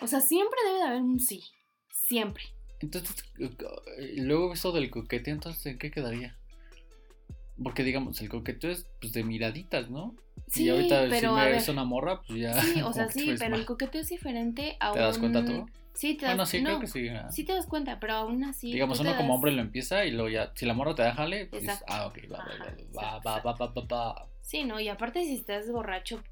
[0.00, 1.42] O sea, siempre debe de haber un sí.
[1.90, 2.44] Siempre.
[2.80, 3.24] Entonces,
[4.16, 6.38] luego eso del coqueteo, entonces, ¿en qué quedaría?
[7.62, 10.14] Porque, digamos, el coqueteo es pues, de miraditas, ¿no?
[10.48, 12.60] Sí, y ahorita pero si me ves una morra, pues ya.
[12.62, 13.60] Sí, o sea, sí, pero mal.
[13.60, 15.66] el coqueteo es diferente a ¿Te das cuenta tú?
[15.96, 17.08] Sí, te das Bueno, sí, no, creo que sí.
[17.30, 18.70] Sí te das cuenta, pero aún así...
[18.72, 21.46] Digamos, uno como hombre lo empieza y luego ya, si la morra te da jale,
[21.46, 22.38] pues dices, ah, ok, va,
[22.94, 24.28] va, va, va, va, va, va.
[24.42, 26.22] Sí, no, y aparte si estás borracho...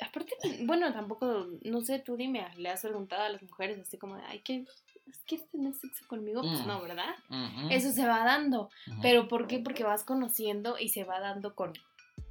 [0.00, 0.32] Aparte,
[0.64, 4.22] bueno, tampoco, no sé, tú dime, le has preguntado a las mujeres así como de,
[4.24, 4.64] ay, ¿qué,
[5.26, 6.40] ¿quieres tener sexo conmigo?
[6.42, 6.66] Pues Mm.
[6.66, 7.14] no, ¿verdad?
[7.28, 7.70] Mm.
[7.70, 8.68] Eso se va dando.
[9.00, 9.60] ¿Pero por qué?
[9.60, 11.72] Porque vas conociendo y se va dando con,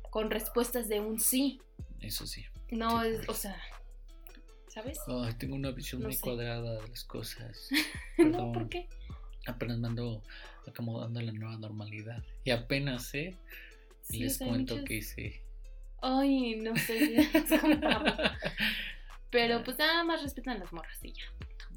[0.10, 1.62] con respuestas de un sí.
[2.02, 2.44] Eso sí.
[2.72, 3.56] No Sí, es, o sea,
[4.72, 5.00] ¿sabes?
[5.08, 6.22] Ay, tengo una visión No muy sé.
[6.22, 7.70] cuadrada de las cosas.
[8.18, 8.52] no.
[8.52, 8.88] ¿por qué?
[9.48, 10.24] Apenas me ando
[10.68, 12.24] acomodando la nueva normalidad.
[12.44, 13.38] Y apenas, ¿eh?
[14.02, 15.42] Sí, Les cuento muchas- que hice.
[16.02, 17.30] Ay, no sé.
[19.30, 21.24] Pero pues nada más respetan las morras y ya.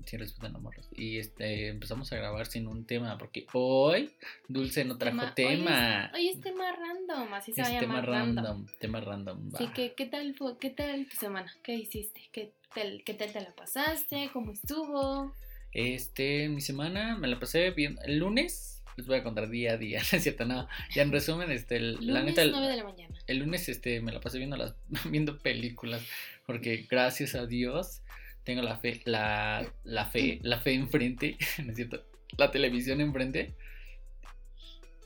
[0.06, 0.86] Sí, respetan a morras.
[0.94, 4.12] Y este, empezamos a grabar sin un tema, porque hoy
[4.48, 6.10] Dulce no trajo tema.
[6.12, 8.44] Hoy es, hoy es tema random, así se Es va a tema llamar random.
[8.44, 8.66] random.
[8.80, 9.50] Tema random.
[9.54, 9.72] Así va.
[9.72, 10.58] que, ¿qué tal fue?
[10.58, 11.50] ¿Qué tal tu semana?
[11.62, 12.20] ¿Qué hiciste?
[12.32, 14.30] ¿Qué, te- ¿Qué tal te la pasaste?
[14.32, 15.34] ¿Cómo estuvo?
[15.72, 17.98] Este, mi semana me la pasé bien.
[18.04, 20.44] El lunes, les voy a contar día a día, ¿no es cierto?
[20.44, 23.14] No, ya en resumen, este, el- la Lunes neta, el, 9 de la mañana.
[23.26, 24.74] el lunes este, me la pasé viendo, las,
[25.10, 26.02] viendo películas,
[26.46, 28.02] porque gracias a Dios
[28.44, 32.04] tengo la fe, la, la fe, la fe enfrente, ¿no es cierto?
[32.36, 33.54] La televisión enfrente.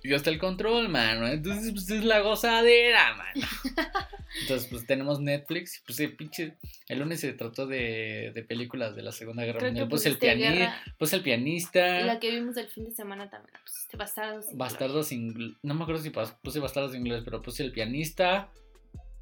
[0.05, 1.27] Y hasta el control, mano.
[1.27, 3.47] Entonces, pues es la gozadera, mano.
[4.43, 5.83] Entonces, pues tenemos Netflix.
[5.87, 6.55] Pues el pinche.
[6.89, 9.89] El lunes se trató de, de películas de la Segunda Guerra Creo Mundial.
[9.89, 10.83] Puse el, pusiste piani- guerra.
[10.99, 12.01] puse el pianista.
[12.03, 13.97] La que vimos el fin de semana también la pusiste.
[13.97, 14.47] Bastardos.
[14.47, 18.51] sin Bastardos Gl- No me acuerdo si puse Bastardos Gloria, pero puse el pianista.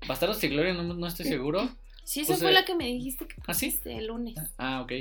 [0.06, 1.68] Bastardos sin Gloria, no, no estoy seguro.
[2.04, 3.66] Sí, esa puse- fue la que me dijiste que ¿Ah, sí?
[3.66, 4.34] pusiste el lunes.
[4.58, 4.92] Ah, ok.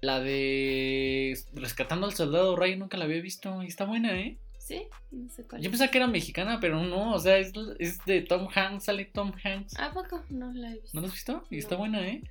[0.00, 3.62] La de Rescatando al Soldado Ryan nunca la había visto.
[3.62, 4.38] Y está buena, ¿eh?
[4.70, 4.82] ¿Sí?
[5.10, 5.60] No sé cuál.
[5.60, 7.12] Yo pensaba que era mexicana, pero no.
[7.14, 8.84] O sea, es, es de Tom Hanks.
[8.84, 9.76] Sale Tom Hanks.
[9.80, 10.22] ¿A poco?
[10.30, 10.90] No la he visto.
[10.94, 11.44] ¿No la has visto?
[11.50, 12.22] Y está buena, ¿eh?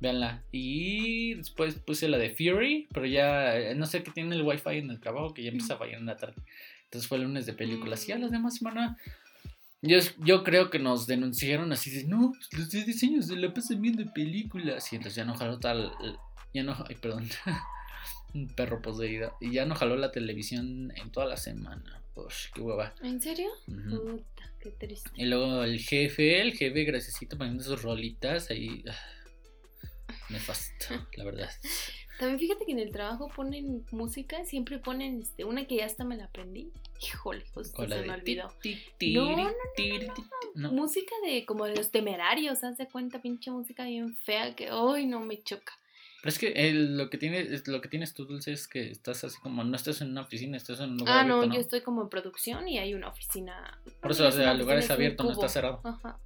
[0.00, 0.42] Véanla.
[0.50, 4.70] Y después puse la de Fury, pero ya eh, no sé qué tiene el wifi
[4.78, 6.34] en el trabajo, que ya empieza a fallar en la tarde.
[6.86, 8.08] Entonces fue el lunes de películas.
[8.08, 8.20] Y Mm.
[8.20, 8.98] las demás semana.
[9.80, 13.54] Yo, yo creo que nos denunciaron así de, no, pues, los de diseños se la
[13.54, 14.92] pasan viendo películas.
[14.92, 15.92] Y entonces ya no jaló tal.
[16.52, 16.74] Ya no.
[16.88, 17.28] Ay, perdón.
[18.34, 19.36] Un perro poseído.
[19.40, 22.02] Y ya no jaló la televisión en toda la semana.
[22.16, 22.94] Ush, qué hueva.
[23.02, 23.48] ¿En serio?
[23.66, 25.10] Puta, qué triste.
[25.16, 28.84] Y luego el jefe, el jefe graciosito poniendo sus rolitas ahí.
[28.88, 28.96] ah,
[30.30, 31.50] Nefasto, la verdad.
[32.18, 36.04] También fíjate que en el trabajo ponen música, siempre ponen este, una que ya hasta
[36.04, 36.70] me la aprendí.
[37.02, 38.54] Híjole, justo la se me olvidó.
[39.12, 39.50] No,
[40.54, 40.72] no.
[40.72, 45.06] Música de como de los temerarios, haz de cuenta, pinche música bien fea que hoy
[45.06, 45.72] no me choca.
[46.24, 48.90] Pero es que el- lo que tiene, es, lo que tienes tú, Dulce, es que
[48.90, 51.54] estás así como, no estás en una oficina, estás en un lugar Ah, abierto, no,
[51.54, 53.78] yo estoy como en producción y hay una oficina.
[54.00, 55.82] Por eso, no o sea, el lugar es abierto, no está cerrado.
[55.84, 56.18] Ajá.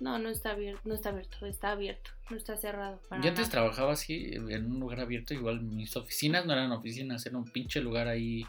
[0.00, 3.00] No, no está abierto, no está abierto, está abierto, no está cerrado.
[3.08, 3.50] para Yo antes nada.
[3.52, 7.80] trabajaba así, en un lugar abierto, igual mis oficinas no eran oficinas, era un pinche
[7.80, 8.44] lugar ahí.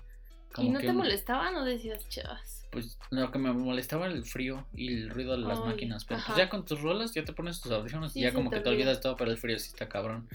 [0.58, 2.66] Como ¿Y no que te molestaban o decías, chavas?
[2.72, 6.04] Pues lo que me molestaba era el frío y el ruido de las Ay, máquinas.
[6.06, 8.50] Pero pues ya con tus rolas ya te pones tus audífonos Sí, y ya como
[8.50, 8.86] que te olvida.
[8.86, 10.28] olvidas todo, pero el frío sí está cabrón.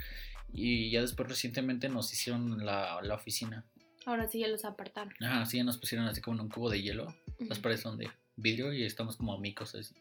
[0.52, 3.64] Y ya después recientemente nos hicieron la, la oficina.
[4.06, 5.12] Ahora sí ya los apartaron.
[5.20, 7.12] Ajá, sí, ya nos pusieron así como en un cubo de hielo.
[7.40, 7.62] Las Ujú.
[7.62, 9.92] paredes son de vidrio y estamos como amigos así,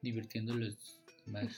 [0.00, 1.48] divirtiéndolos más.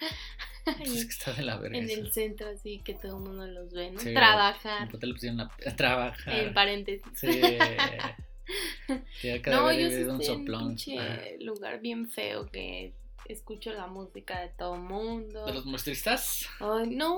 [0.64, 1.78] Pues está de la verga.
[1.78, 2.00] en eso.
[2.00, 4.00] el centro, así que todo el mundo los ve, ¿no?
[4.00, 6.34] Sí, Trabajar, En le pusieron a, a trabajar.
[6.34, 7.06] en paréntesis.
[7.14, 7.40] Sí.
[9.42, 10.76] Cada No, yo sí un un soplón.
[10.98, 11.20] Ajá.
[11.40, 12.92] lugar bien feo que
[13.26, 15.46] escucho la música de todo mundo.
[15.46, 16.46] ¿De los muestristas?
[16.58, 17.16] Ay, no,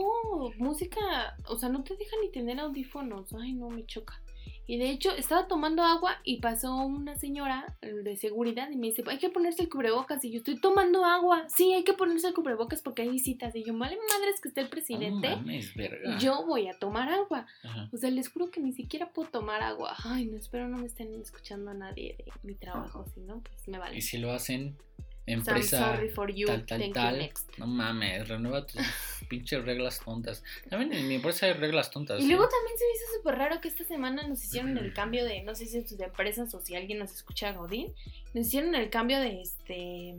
[0.58, 3.32] música, o sea, no te deja ni tener audífonos.
[3.34, 4.20] Ay, no, me choca.
[4.66, 9.02] Y de hecho, estaba tomando agua y pasó una señora de seguridad y me dice,
[9.06, 10.24] hay que ponerse el cubrebocas.
[10.24, 11.44] Y yo estoy tomando agua.
[11.48, 13.54] Sí, hay que ponerse el cubrebocas porque hay visitas.
[13.56, 15.30] Y yo, vale madres que esté el presidente.
[15.30, 16.18] No mames, verga.
[16.18, 17.46] yo voy a tomar agua.
[17.64, 17.88] Ajá.
[17.92, 19.96] O sea, les juro que ni siquiera puedo tomar agua.
[20.04, 23.04] Ay, no, espero no me estén escuchando a nadie de mi trabajo.
[23.12, 23.96] Si no, pues me vale.
[23.98, 24.76] Y si lo hacen,
[25.24, 26.46] So I'm empresa sorry for you.
[26.46, 27.18] tal, tal, Thank you, tal.
[27.18, 27.58] next.
[27.58, 28.80] No mames, renueva tus
[29.28, 30.42] pinches reglas tontas.
[30.68, 32.20] También en mi empresa hay reglas tontas.
[32.20, 32.28] Y ¿eh?
[32.28, 35.42] luego también se me hizo súper raro que esta semana nos hicieron el cambio de,
[35.42, 37.94] no sé si es de empresas o si alguien nos escucha a Godín,
[38.34, 40.16] nos hicieron el cambio de este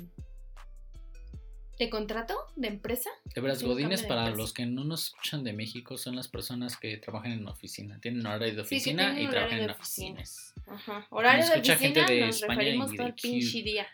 [1.80, 3.10] de contrato de empresa.
[3.34, 6.96] De veras, Godines, para los que no nos escuchan de México, son las personas que
[6.98, 8.00] trabajan en oficina.
[8.00, 10.22] Tienen horario de oficina y trabajan en oficina.
[10.22, 10.54] oficinas.
[10.68, 11.08] Ajá.
[11.10, 13.88] Horario Nos de oficina, gente de nos España referimos y todo el pinche día.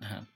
[0.00, 0.28] Ajá.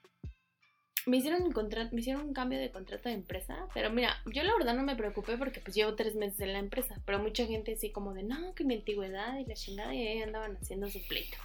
[1.06, 1.54] Me hicieron, un
[1.92, 4.96] me hicieron un cambio de contrato de empresa, pero mira, yo la verdad no me
[4.96, 8.22] preocupé porque pues llevo tres meses en la empresa, pero mucha gente así como de,
[8.22, 11.38] no, que mi antigüedad y la chingada y ahí andaban haciendo su pleito.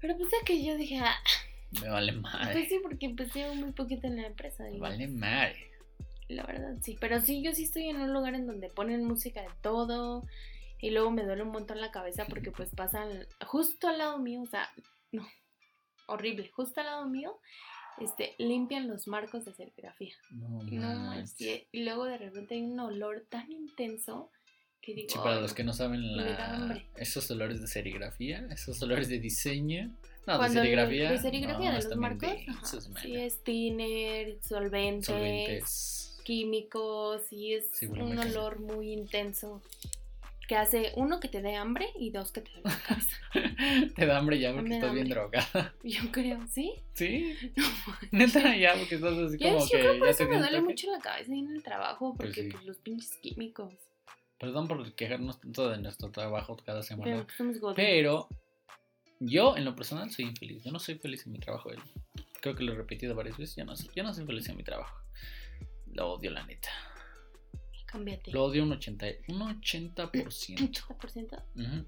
[0.00, 1.16] Pero pues ya que yo dije, ah,
[1.82, 2.68] Me vale pues madre.
[2.68, 4.64] sí, porque pues llevo muy poquito en la empresa.
[4.64, 5.70] Me vale madre.
[6.28, 9.42] La verdad, sí, pero sí, yo sí estoy en un lugar en donde ponen música
[9.42, 10.24] de todo
[10.78, 14.40] y luego me duele un montón la cabeza porque pues pasan justo al lado mío,
[14.42, 14.70] o sea,
[15.10, 15.26] no,
[16.10, 17.38] horrible, justo al lado mío,
[17.98, 20.14] este, limpian los marcos de serigrafía.
[20.30, 21.64] No, No manches.
[21.72, 24.30] Y luego de repente hay un olor tan intenso
[24.80, 25.08] que digo.
[25.10, 26.86] Sí, para "Ay, los que no saben la- hambre".
[26.96, 29.88] esos dolores de serigrafía, esos dolores de diseño.
[30.26, 31.10] No, Cuando de el- serigrafía.
[31.12, 36.20] de serigrafía no, de los marcos, densos, sí es thinner, solventes, Solventes.
[36.24, 39.62] químicos, y es Sí, huele un olor muy intenso
[40.50, 43.16] que hace uno que te dé hambre y dos que te dé la cabeza.
[43.94, 45.72] Te da hambre ya porque estás bien drogada.
[45.84, 46.74] Yo creo, ¿sí?
[46.92, 47.36] Sí.
[48.10, 50.38] Neta, ya porque estás así Yo, como yo que creo por ya eso te me
[50.38, 50.68] duele toque.
[50.68, 52.48] mucho la cabeza ahí en el trabajo, Pues porque sí.
[52.50, 53.72] pues, los pinches químicos.
[54.40, 57.24] Perdón por quejarnos tanto de nuestro trabajo cada semana.
[57.38, 57.76] Pero pues.
[57.76, 58.28] Pero
[59.20, 60.64] yo, en lo personal, soy infeliz.
[60.64, 61.70] Yo no soy feliz en mi trabajo.
[62.40, 64.56] Creo que lo he repetido varias veces, yo no sé, yo no soy feliz en
[64.56, 64.98] mi trabajo.
[65.92, 66.70] Lo odio, la neta.
[67.90, 68.30] Cámbiate.
[68.32, 70.00] Lo odio un 80, un 80%.
[70.12, 71.42] 80%.
[71.56, 71.86] Ujú.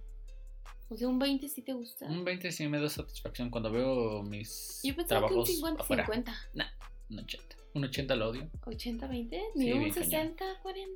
[0.88, 2.06] O sea, un 20 sí te gusta.
[2.06, 6.06] Un 20 sí me da satisfacción cuando veo mis Yo pensaba que un trabajos afuera.
[6.06, 6.70] 50-50.
[7.10, 7.56] Un 80.
[7.74, 8.50] Un 80 lo odio.
[8.66, 10.36] 80-20, Sí, ni un bien cañón.
[10.36, 10.86] 60-40,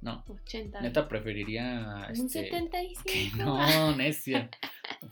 [0.00, 0.24] No.
[0.26, 0.80] 80.
[0.80, 3.02] Neta preferiría un este, 75.
[3.04, 4.50] que no, necia.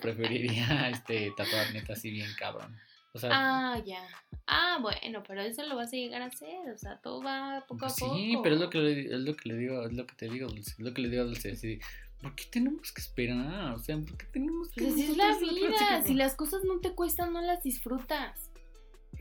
[0.02, 2.76] Preferiría este tatuar neta así bien cabrón.
[3.16, 4.06] O sea, Ah, ya.
[4.46, 6.70] Ah, bueno, pero eso lo vas a llegar a hacer.
[6.72, 8.14] O sea, todo va poco a pues poco.
[8.14, 10.28] sí, pero es lo que le, es lo que le digo, es lo que te
[10.28, 11.80] digo, Dulce, es lo que le digo a Dulce, así,
[12.20, 13.74] ¿por qué tenemos que esperar?
[13.74, 16.02] O sea, ¿por qué tenemos que Pues es la vida.
[16.04, 18.50] Si las cosas no te cuestan, no las disfrutas.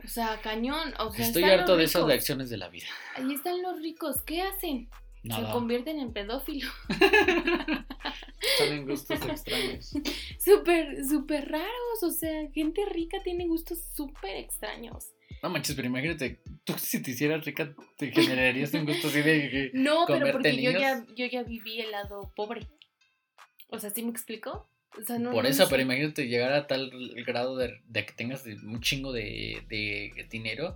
[0.04, 0.94] O sea, cañón.
[1.00, 2.88] O sea, Estoy harto de esas lecciones de la vida.
[3.16, 4.22] Ahí están los ricos.
[4.24, 4.90] ¿Qué hacen?
[5.26, 5.52] Se Nada.
[5.54, 6.72] convierten en pedófilos.
[6.90, 9.92] Están en gustos extraños.
[10.40, 12.04] Súper, súper raros.
[12.04, 15.08] O sea, gente rica tiene gustos súper extraños.
[15.42, 19.72] No manches, pero imagínate, tú si te hicieras rica, te generarías un gusto así de.
[19.74, 22.68] No, pero ¿Comerte porque yo ya, yo ya viví el lado pobre.
[23.70, 24.70] O sea, ¿sí me explico?
[24.98, 25.70] O sea, no, Por no eso, sé.
[25.70, 26.92] pero imagínate llegar a tal
[27.26, 30.76] grado de, de que tengas un chingo de, de dinero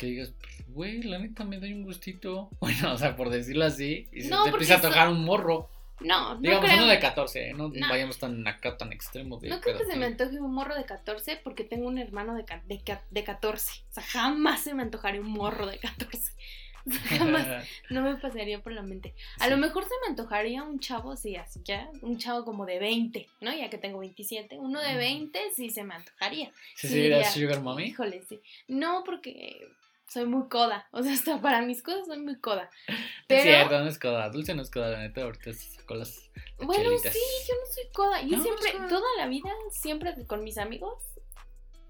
[0.00, 2.48] que digas, pues, güey, la neta me doy un gustito.
[2.60, 5.24] Bueno, o sea, por decirlo así, y se No, te empieza a eso- tocar un
[5.24, 5.68] morro.
[6.00, 6.78] No, no Digamos, creo.
[6.78, 7.52] uno de 14, ¿eh?
[7.52, 7.88] no, No.
[7.90, 9.42] vayamos tan acá, tan extremos.
[9.42, 12.34] De No creo que se me antoje un morro de 14 porque tengo un hermano
[12.34, 13.82] de, de, de 14.
[13.90, 16.32] O sea, jamás se me antojaría un morro de 14.
[16.86, 17.68] O sea, jamás.
[17.90, 19.12] No me pasaría por la mente.
[19.38, 19.50] A Sí.
[19.50, 23.28] lo mejor se me antojaría un chavo, sí, así ya, un chavo como de 20,
[23.42, 23.52] ¿no?
[23.54, 24.56] Ya que tengo 27.
[24.58, 24.96] Uno de Mm.
[24.96, 26.50] 20 sí se me antojaría.
[26.76, 27.84] ¿Sí Sí, sería Sugar Mommy?
[27.84, 28.40] Híjole, sí.
[28.68, 29.68] No, porque
[30.10, 30.88] soy muy coda.
[30.92, 32.68] O sea, hasta para mis cosas soy muy coda.
[32.88, 32.96] Es
[33.28, 34.28] Pero, cierto, no es coda.
[34.28, 35.22] Dulce no es coda, la neta.
[35.22, 36.30] Ahorita sacó las.
[36.58, 37.12] bueno, chelitas.
[37.12, 38.22] sí, yo no soy coda.
[38.22, 40.94] Yo No, siempre, es toda la vida, siempre con mis amigos,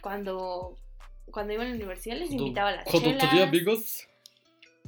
[0.02, 0.76] cuando,
[1.30, 4.06] cuando iba a la universidad les invitaba a las cuando tenía amigos.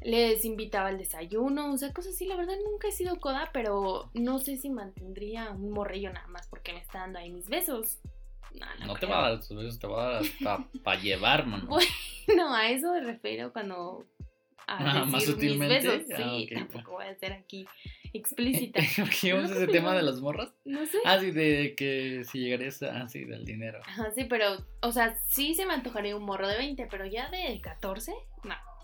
[0.02, 2.26] les invitaba al desayuno, o sea, cosas así.
[2.26, 6.46] La verdad nunca he sido coda, pero no sé si mantendría un morrillo nada más
[6.48, 7.98] porque me está dando ahí mis besos.
[8.60, 11.00] No, no, No te va a dar tus besos, te va a dar hasta para
[11.00, 11.78] llevar, mano.
[12.36, 14.06] No, a eso me refiero cuando
[14.66, 15.86] a Ah, más mis sutilmente.
[15.86, 16.02] besos.
[16.14, 16.58] Ah, Sí, ok.
[16.58, 17.66] tampoco voy a ser aquí
[18.12, 18.80] explícita.
[18.96, 20.52] ¿Por qué llevamos No, ese tema de las morras?
[20.64, 20.98] No sé.
[21.04, 23.02] Ah, sí, de que si llegarías a.
[23.02, 23.80] Ah, sí, del dinero.
[23.86, 27.28] Ajá, sí, pero, o sea, sí se me antojaría un morro de 20, pero ya
[27.30, 28.16] de 14, no.
[28.16, 28.31] Es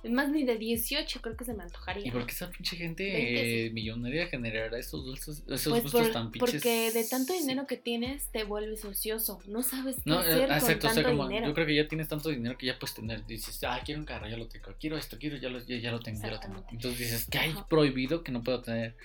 [0.04, 2.06] más, ni de 18 creo que se me antojaría.
[2.06, 6.02] ¿Y por qué esa pinche gente 20 eh, millonaria generará esos dulces, esos Pues gustos
[6.02, 6.50] por- tan pinches?
[6.62, 9.40] porque de tanto dinero que tienes te vuelves ocioso.
[9.46, 11.46] No sabes qué No, eh, hacer con exacto, o sea, tanto como dinero.
[11.48, 14.06] yo creo que ya tienes tanto dinero que ya puedes tener, dices, ah, quiero un
[14.06, 16.40] carro, ya lo tengo, quiero esto, quiero, ya lo, ya, ya lo tengo, ya lo
[16.40, 16.64] tengo.
[16.70, 18.96] Entonces dices, que hay prohibido que no puedo tener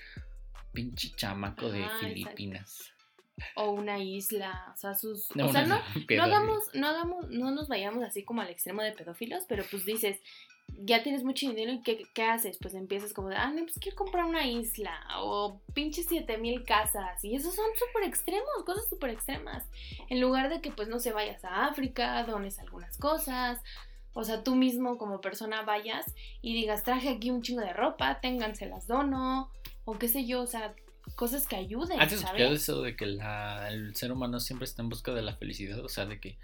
[0.72, 2.06] pinche chamaco de exacto.
[2.06, 2.90] Filipinas.
[3.56, 5.26] O una isla, o sea, sus...
[5.34, 8.80] No, o sea, una no, hagamos, no hagamos, no nos vayamos así como al extremo
[8.82, 10.20] de pedófilos, pero pues dices,
[10.68, 12.58] ya tienes mucho dinero y ¿qué, qué haces?
[12.60, 17.24] Pues empiezas como de, ah, no, pues quiero comprar una isla o pinches 7000 casas
[17.24, 19.64] y esos son súper extremos, cosas súper extremas.
[20.08, 23.60] En lugar de que pues no se vayas a África, dones algunas cosas,
[24.12, 26.06] o sea, tú mismo como persona vayas
[26.42, 29.50] y digas, traje aquí un chingo de ropa, ténganse las dono
[29.84, 30.74] o qué sé yo, o sea,
[31.16, 34.88] cosas que ayuden, ¿Has escuchado eso de que la- el ser humano siempre está en
[34.88, 35.78] busca de la felicidad?
[35.84, 36.36] O sea, de que,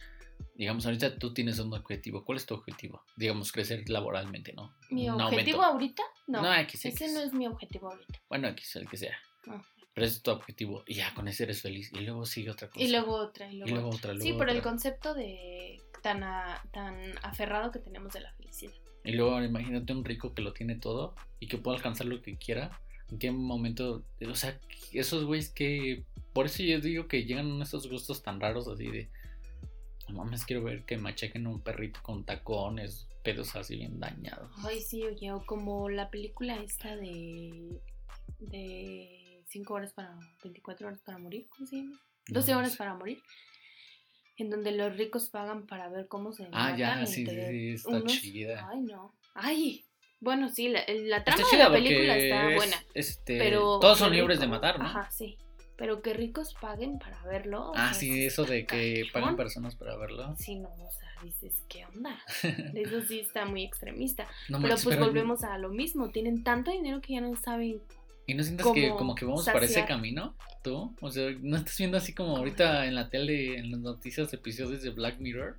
[0.61, 2.23] digamos, ahorita tú tienes un objetivo.
[2.25, 3.03] ¿Cuál es tu objetivo?
[3.17, 4.75] Digamos, crecer laboralmente, ¿no?
[4.91, 6.03] ¿Mi Un objetivo aumento.
[6.03, 6.03] ahorita?
[6.27, 7.13] No, No, X, ese X.
[7.15, 8.21] no es mi objetivo ahorita.
[8.29, 9.17] Bueno, X, el que sea.
[9.49, 9.63] Ah.
[9.95, 10.85] Pero ese es tu objetivo.
[10.87, 11.91] Y ya con ese eres feliz.
[11.95, 12.85] Y luego sigue otra cosa.
[12.85, 13.99] Y luego otra, y luego, Y luego otra.
[13.99, 14.71] otra, luego sí, pero el otra.
[14.71, 18.73] concepto de tan, a- tan aferrado que tenemos de la felicidad.
[19.03, 22.37] Y luego imagínate un rico que lo tiene todo y que puede alcanzar lo que
[22.37, 22.79] quiera.
[23.11, 24.05] ¿En qué momento?
[24.29, 24.61] O sea,
[24.93, 26.05] esos güeyes que...
[26.35, 29.11] Por eso yo digo que llegan a esos gustos tan raros así de...
[30.13, 34.51] No mames, quiero ver que machaquen a un perrito con tacones, pedos así bien dañados.
[34.65, 37.81] Ay, sí, oye, o como la película esta de.
[38.39, 40.17] de 5 horas para.
[40.43, 42.01] 24 horas para morir, ¿cómo se llama?
[42.29, 43.19] 12 No horas para morir.
[44.37, 46.49] En donde los ricos pagan para ver cómo se.
[46.53, 48.69] Ah, ya, matan sí, sí, entre sí, está unos- chida.
[48.71, 49.15] Ay, no.
[49.35, 49.85] Ay.
[50.23, 52.77] Bueno, sí, la, la trama de la película está es- buena.
[52.95, 54.85] Este, Pero todos son libres de matar, ¿no?
[54.87, 55.39] Ajá, sí.
[55.81, 57.73] Pero que ricos paguen para verlo.
[57.75, 59.35] Ah, sí, eso de que cañón.
[59.35, 60.37] personas para verlo.
[60.37, 62.21] Sí, no, o sea, dices, ¿qué onda?
[62.75, 64.29] Eso sí está muy extremista.
[64.51, 66.11] No pero pues volvemos a lo mismo.
[66.11, 67.81] Tienen tanto dinero que ya no saben.
[68.27, 69.89] ¿Y no sientes que como que vamos para ese saciar.
[69.89, 70.35] camino?
[70.63, 70.95] ¿Tú?
[71.01, 74.83] O sea, ¿no estás viendo así como ahorita en la tele, en las noticias, episodios
[74.83, 75.57] de Black Mirror?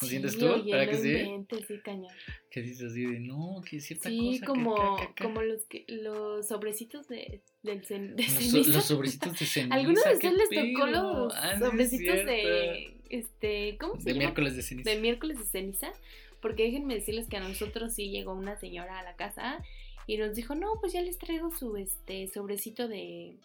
[0.00, 0.46] ¿No sientes tú?
[0.46, 1.10] ¿Verdad que sí?
[1.10, 2.12] inventes, sí, cañón.
[2.50, 4.40] Que dices así de, no, que cierta Sí, cosa.
[4.40, 5.24] que como, acá, acá, acá".
[5.24, 8.70] como los, que, los sobrecitos de, del cen- de Los, ceniza.
[8.72, 9.74] los sobrecitos de ceniza.
[9.74, 14.04] ¿Alguno de ¿qué ustedes les tocó los Ah, sí es sobrecitos de este, ¿cómo se
[14.04, 14.18] De llama?
[14.24, 14.90] miércoles de ceniza.
[14.90, 15.92] de miércoles de ceniza,
[16.40, 19.62] porque déjenme decirles que a nosotros sí llegó una señora a la casa
[20.06, 23.36] y nos dijo, no, pues ya les traigo su este sobrecito de,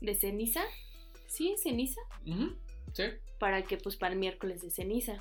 [0.00, 0.62] de ceniza,
[1.26, 2.00] sí, ceniza,
[2.92, 3.02] Sí.
[3.38, 5.18] para que pues para el miércoles de ceniza.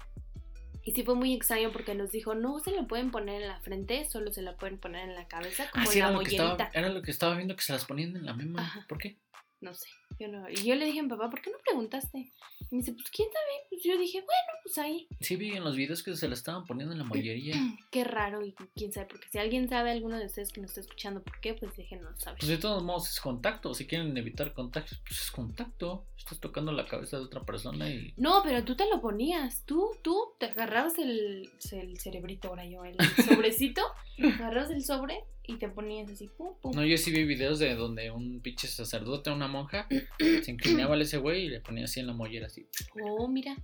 [0.84, 3.60] Y sí fue muy extraño porque nos dijo, no se lo pueden poner en la
[3.60, 6.20] frente, solo se la pueden poner en la cabeza, como Ah, sí, la era lo,
[6.22, 8.62] que estaba, era lo que estaba viendo que se las ponían en la misma.
[8.62, 8.86] Ajá.
[8.88, 9.18] ¿Por qué?
[9.62, 10.49] No sé, yo no.
[10.49, 12.32] Y yo le dije a mi papá, ¿por qué no preguntaste?
[12.71, 13.67] Y me dice, pues quién sabe.
[13.69, 15.08] Pues yo dije, bueno, pues ahí.
[15.21, 17.55] Sí, vi en los videos que se las estaban poniendo en la mollería.
[17.91, 20.82] Qué raro y quién sabe, porque si alguien sabe, alguno de ustedes que nos está
[20.82, 21.53] escuchando, ¿por qué?
[21.53, 22.39] Pues déjenos saber.
[22.39, 23.73] Pues de todos modos es contacto.
[23.73, 26.05] Si quieren evitar contactos, pues es contacto.
[26.17, 28.13] Estás tocando la cabeza de otra persona y.
[28.17, 29.63] No, pero tú te lo ponías.
[29.65, 33.82] Tú, tú te agarrabas el, el cerebrito, ahora yo, el sobrecito,
[34.17, 36.72] agarrabas el sobre y te ponías así, pum, pum.
[36.76, 39.88] No, yo sí vi videos de donde un pinche sacerdote, una monja,
[40.20, 42.68] se inclinaba a ese güey y le ponía así en la mollera, así.
[43.04, 43.58] Oh, mira.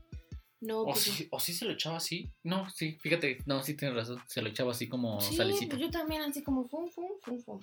[0.62, 1.00] No, O pues.
[1.02, 2.32] sí, o sí se lo echaba así.
[2.44, 4.20] No, sí, fíjate, no, sí tienes razón.
[4.28, 5.76] Se lo echaba así como sí, salicita.
[5.76, 7.60] pues yo también así como fum, fum, fum, fum.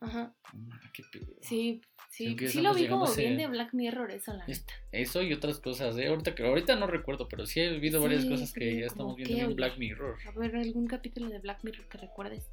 [0.00, 0.34] Ajá.
[0.44, 1.26] Ah, qué pedo.
[1.42, 4.72] Sí, sí, Sí, lo vi como bien de Black Mirror eso, la neta.
[4.90, 6.08] Eso y otras cosas, ¿eh?
[6.08, 9.36] Ahorita, que, ahorita no recuerdo, pero sí he visto varias cosas que ya estamos viendo
[9.36, 9.54] en.
[9.54, 10.16] Black Mirror.
[10.26, 12.50] A ver, algún capítulo de Black Mirror que recuerdes.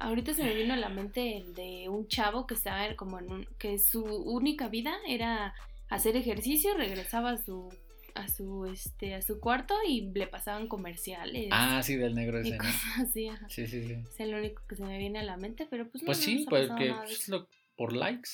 [0.00, 3.30] Ahorita se me vino a la mente el de un chavo que estaba como en
[3.30, 3.44] un.
[3.58, 5.54] que su única vida era
[5.88, 7.68] hacer ejercicio, regresaba a su.
[8.14, 9.14] a su este.
[9.14, 11.48] a su cuarto y le pasaban comerciales.
[11.52, 12.56] Ah, sí, del negro ese.
[12.98, 13.46] así, ajá.
[13.48, 13.92] Sí, sí, sí.
[14.08, 16.06] Es el único que se me viene a la mente, pero pues no.
[16.06, 18.30] Pues sí, ha pues pues, lo- por likes,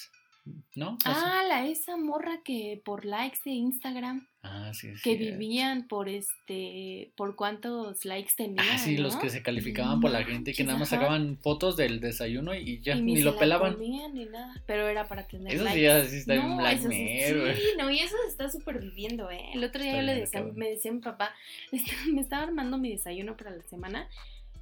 [0.76, 0.98] ¿no?
[1.04, 1.20] Así.
[1.20, 5.02] Ah, la esa morra que por likes de Instagram, Ah, sí, sí.
[5.02, 8.64] que vivían por este, por cuántos likes tenían.
[8.70, 11.02] Ah, sí, los que se calificaban por la gente que nada más ajá.
[11.02, 13.76] sacaban fotos del desayuno y ya Y ni, se lo la pelaban.
[13.78, 15.82] ni nada, pero era para tener Eso sí likes.
[15.82, 19.30] ya sí está bien no, Black eso sí, no, y eso se está súper viviendo,
[19.30, 19.40] ¿eh?
[19.54, 21.34] El otro día Está yo le decía, me decía mi papá,
[22.12, 24.08] me estaba armando mi desayuno para la semana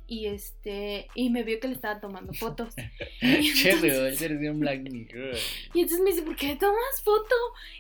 [0.06, 2.74] y este, y me vio que le estaba tomando fotos.
[3.20, 5.36] Entonces- eres un Black Mirror.
[5.72, 7.34] Y entonces me dice, ¿por qué tomas foto?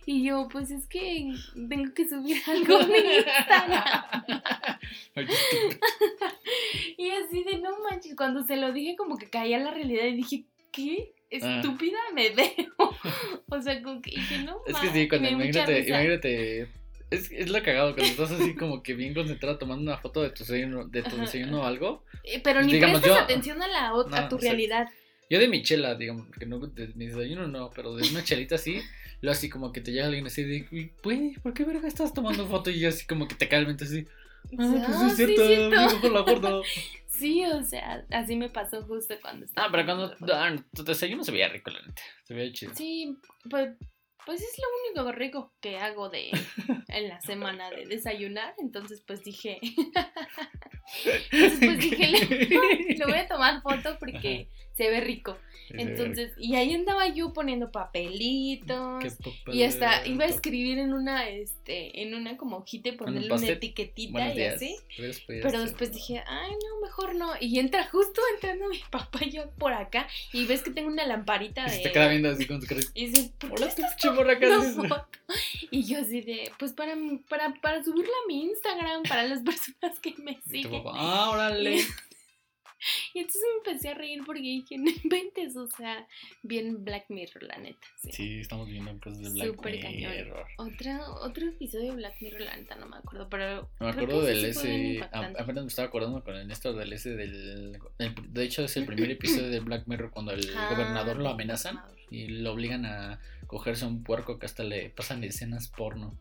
[0.06, 1.32] Y yo, pues es que
[1.68, 4.24] tengo que subir algo a mi Instagram.
[6.96, 10.16] Y así de, no manches, cuando se lo dije como que caía la realidad y
[10.16, 11.12] dije, ¿qué?
[11.42, 11.56] Ah.
[11.56, 12.46] Estúpida me veo.
[13.48, 16.68] O sea, como que dije, no Es que sí, cuando imagínate, imagínate,
[17.14, 20.30] es, es lo cagado, cuando estás así como que bien concentrado tomando una foto de
[20.30, 22.04] tu desayuno, de tu desayuno o algo.
[22.24, 24.88] Eh, Pero ni digamos, prestas yo- atención a, la, No, a tu realidad.
[25.30, 28.56] Yo de mi chela, digamos, porque no, de mi desayuno no, pero de una chelita
[28.56, 28.80] así,
[29.22, 32.12] luego así como que te llega alguien así de, "Uy, güey, ¿por qué verga estás
[32.12, 32.70] tomando foto?
[32.70, 35.16] Y yo así como que te cae el mente así, ah, pues Ah, es sí,
[35.24, 35.70] cierto, cierto.
[35.88, 36.60] vivo por la gorda.
[37.14, 39.68] Sí, o sea, así me pasó justo cuando estaba.
[39.68, 42.74] Ah, pero cuando ah, tu desayuno se veía rico, la neta, se veía chido.
[42.74, 43.16] Sí,
[43.48, 43.70] pues,
[44.26, 44.64] pues es lo
[45.02, 46.30] único rico que hago de
[46.88, 48.54] en la semana de desayunar.
[48.58, 49.60] Entonces, pues dije.
[51.32, 55.38] entonces, pues dije, le, le voy a tomar foto porque se ve rico.
[55.68, 59.02] Se Entonces, y ahí andaba yo poniendo papelitos.
[59.46, 63.46] Y hasta iba a escribir en una, este, en una como hojita y ponerle una
[63.46, 64.56] etiquetita y días.
[64.56, 64.76] así.
[65.26, 65.60] Pero hacer.
[65.60, 67.32] después dije, ay, no, mejor no.
[67.40, 70.06] Y entra justo entrando mi papá y yo por acá.
[70.32, 71.82] Y ves que tengo una lamparita Y se de.
[71.84, 72.80] te queda viendo así con tu cara.
[72.94, 75.06] Y dice, ¿por qué Hola, estás foto?
[75.70, 76.94] Y yo así de, pues para,
[77.28, 80.82] para, para subirla a mi Instagram, para las personas que me siguen.
[80.92, 81.80] ah, órale.
[83.14, 86.06] Y entonces me empecé a reír porque dije, no inventes, o sea,
[86.42, 87.86] bien Black Mirror, la neta.
[87.96, 88.12] Sí.
[88.12, 90.12] Sí, estamos viendo cosas de Black Súper cañón.
[90.12, 90.46] Mirror.
[90.58, 93.70] Otra, otro episodio de Black Mirror, la neta, no me acuerdo, pero.
[93.80, 95.08] Me acuerdo del sí ese.
[95.12, 97.78] a- Apenas me estaba acordando con el Néstor del ese del.
[97.98, 101.28] el- de hecho, es el primer episodio de Black Mirror cuando el Ah, gobernador lo
[101.30, 106.18] amenazan y lo obligan a cogerse a un puerco que hasta le pasan escenas porno.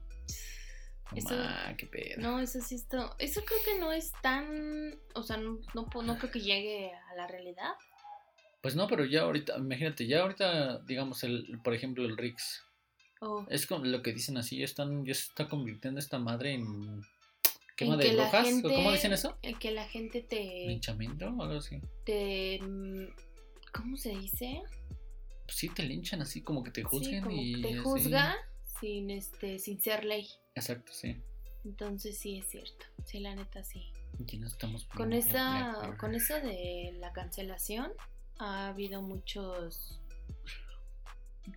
[1.17, 2.21] Eso- qué pedo.
[2.21, 3.15] No, eso sí está.
[3.19, 4.99] Eso creo que no es tan.
[5.15, 7.71] O sea, no, no, creo que llegue a la realidad.
[8.62, 12.63] Pues no, pero ya ahorita, imagínate, ya ahorita, digamos, el, por ejemplo, el Rix.
[13.19, 16.54] O Es como lo que dicen así, ya están, ya se está convirtiendo esta madre
[16.54, 17.02] en
[17.76, 18.41] quema en de que brujas.
[18.41, 19.38] ¿o gente- ¿Cómo dicen eso?
[19.41, 20.65] en que la gente te.
[20.67, 21.80] ¿Linchamiento o algo así?
[22.06, 23.06] te mm,
[23.73, 24.62] ¿Cómo se dice?
[25.46, 27.62] Pues sí, te linchan así, como que te Sí, juzguen como y.
[27.62, 27.77] te así.
[28.84, 30.27] Sin, este, sin ser ley.
[30.56, 31.15] Exacto, sí.
[31.63, 32.86] Entonces sí es cierto.
[33.06, 33.86] Sí, la neta sí.
[34.27, 37.94] Y no estamos Con esa, con eso de la cancelación
[38.40, 40.02] ha habido muchos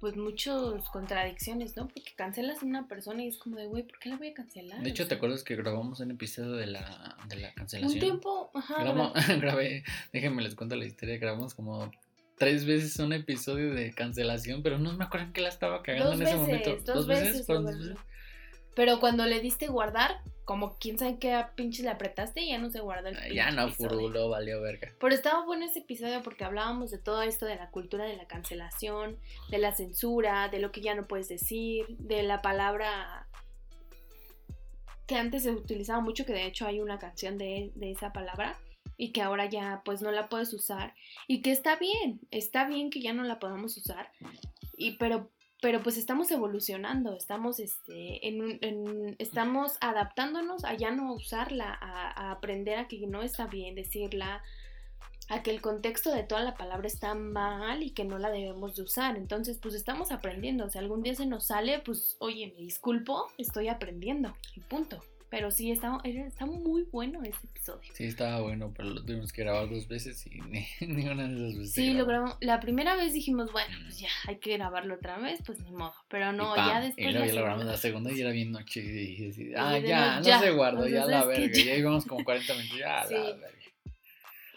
[0.00, 1.88] pues muchos contradicciones, ¿no?
[1.88, 4.34] Porque cancelas a una persona y es como de, güey, ¿por qué la voy a
[4.34, 4.82] cancelar?
[4.82, 8.00] De O hecho, ¿te acuerdas que grabamos un episodio de la, de la Un cancelación?
[8.00, 8.82] tiempo, ajá,
[9.40, 11.90] grabé, déjenme les cuento la historia, grabamos como
[12.38, 16.10] tres veces un episodio de cancelación, pero no me acuerdo en qué la estaba cagando
[16.10, 16.76] Dos en ese momento.
[16.84, 17.94] dos veces, ¿Fueron lo dos verdad.
[17.94, 18.06] veces?
[18.74, 22.70] Pero cuando le diste guardar, como quién sabe qué pinches le apretaste y ya no
[22.70, 24.92] se guardó el Ya no, furulo, valió verga.
[25.00, 28.26] Pero estaba bueno ese episodio porque hablábamos de todo esto de la cultura de la
[28.26, 29.16] cancelación,
[29.48, 33.26] de la censura, de lo que ya no puedes decir, de la palabra
[35.06, 38.58] que antes se utilizaba mucho, que de hecho hay una canción de, de esa palabra
[38.96, 40.94] y que ahora ya pues no la puedes usar
[41.26, 44.10] y que está bien, está bien que ya no la podamos usar,
[44.76, 45.30] y pero
[45.60, 52.78] pero pues estamos evolucionando, estamos este en, estamos adaptándonos a ya no usarla, a, aprender
[52.78, 54.42] a que no está bien decirla,
[55.28, 58.76] a que el contexto de toda la palabra está mal y que no la debemos
[58.76, 59.16] de usar.
[59.16, 60.68] Entonces, pues estamos aprendiendo.
[60.68, 64.34] Si algún día se nos sale, pues, oye, me disculpo, estoy aprendiendo.
[64.54, 65.02] Y punto.
[65.36, 67.92] Pero sí, está, está muy bueno ese episodio.
[67.92, 71.34] Sí, estaba bueno, pero lo tuvimos que grabar dos veces y ni, ni una de
[71.36, 71.74] esas veces.
[71.74, 72.38] Sí, lo grabamos.
[72.40, 75.92] La primera vez dijimos, bueno, pues ya, hay que grabarlo otra vez, pues ni modo.
[76.08, 77.06] Pero no, y pam, ya después.
[77.06, 78.80] Y luego la ya lo grabamos la segunda y era bien noche.
[78.80, 81.52] Y dije ah, ya, no, se guardó, sea, ya la verga.
[81.52, 81.74] Ya.
[81.76, 83.14] Íbamos como 40 minutos, ya Sí.
[83.14, 83.58] la verga.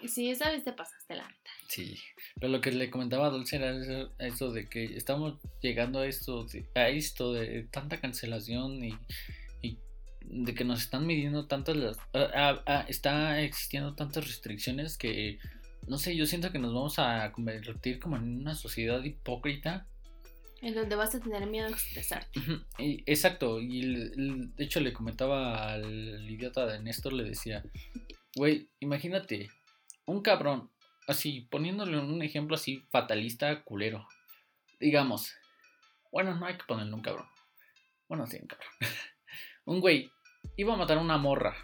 [0.07, 1.51] Sí, esa vez te pasaste la neta.
[1.67, 1.99] Sí,
[2.36, 6.07] pero lo que le comentaba a Dulce era eso, eso de que estamos llegando a
[6.07, 8.97] esto, a esto de tanta cancelación y
[10.30, 15.39] de que nos están midiendo tantas las, ah, ah, ah, está existiendo tantas restricciones que
[15.88, 19.88] no sé, yo siento que nos vamos a convertir como en una sociedad hipócrita.
[20.61, 22.39] En donde vas a tener miedo a expresarte.
[22.77, 23.82] Exacto, y
[24.15, 27.63] de hecho le comentaba al idiota de Néstor, le decía,
[28.36, 29.49] güey, imagínate,
[30.05, 30.69] un cabrón,
[31.07, 34.07] así, poniéndole un ejemplo así fatalista, culero,
[34.80, 35.34] digamos,
[36.11, 37.27] bueno, no hay que ponerle un cabrón,
[38.07, 38.69] bueno, sí, un cabrón,
[39.65, 40.11] un güey,
[40.57, 41.55] iba a matar a una morra,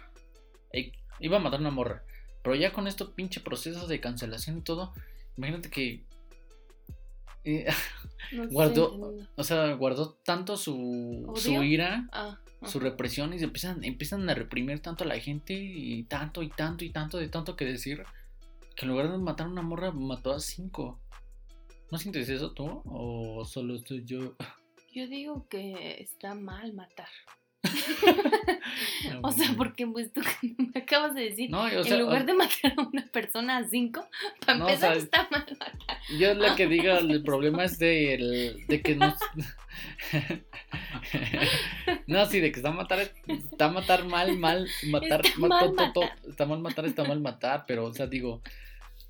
[0.72, 2.02] eh, iba a matar a una morra,
[2.42, 4.92] pero ya con estos pinche procesos de cancelación y todo,
[5.36, 6.04] imagínate que...
[7.44, 7.66] eh,
[8.32, 13.84] No guardó, o sea, guardó tanto su, su ira, Ah, su represión y se empiezan,
[13.84, 17.54] empiezan a reprimir tanto a la gente y tanto y tanto y tanto de tanto
[17.54, 18.02] que decir
[18.74, 20.98] que en lugar de matar a una morra mató a cinco.
[21.92, 22.82] ¿No sientes eso tú?
[22.84, 24.34] ¿O solo estoy yo?
[24.92, 27.08] Yo digo que está mal matar.
[29.12, 30.20] No, O sea, porque pues tú
[30.58, 33.58] me acabas de decir, No, o sea, en lugar o- de matar a una persona
[33.58, 34.06] a cinco,
[34.46, 35.72] para No, o empezar sea, está mal matar.
[36.18, 39.14] yo lo que digo, el problema es de, el- de que nos...
[42.06, 45.74] no, sí, de que está matar, está matar mal, mal, matar, Está ma- mal to-
[45.74, 46.18] to- to- matar.
[46.28, 48.42] está mal matar, está mal matar, pero, o sea, digo,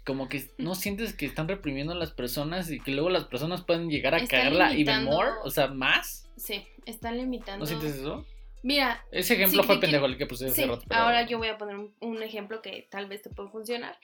[0.04, 3.62] como que no sientes que están reprimiendo a las personas y que luego las personas
[3.62, 6.28] pueden llegar a cagarla limitando- more, o sea, más.
[6.36, 7.60] Sí, están limitando.
[7.64, 8.24] ¿No sientes eso?
[8.62, 10.82] Mira, Ese ejemplo Sí, fue pendejo el que puse hace sí, rato.
[10.88, 13.98] pero- ahora yo voy a poner un, un ejemplo que tal vez te puede funcionar.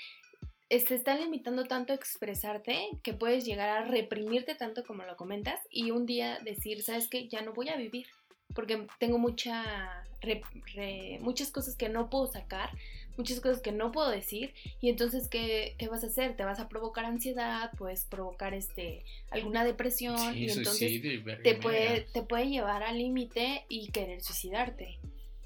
[0.71, 5.61] Se están limitando tanto a expresarte que puedes llegar a reprimirte tanto como lo comentas
[5.71, 7.29] y un día decir, ¿sabes qué?
[7.29, 8.07] Ya no voy a vivir
[8.55, 10.43] porque tengo mucha re-
[10.75, 12.71] re- muchas cosas que no puedo sacar,
[13.17, 16.37] muchas cosas que no puedo decir y entonces ¿qué, qué vas a hacer?
[16.37, 21.55] Te vas a provocar ansiedad, puedes provocar este alguna depresión Sí, y entonces suicidio te
[21.57, 24.99] puede, te puede llevar al límite y querer suicidarte.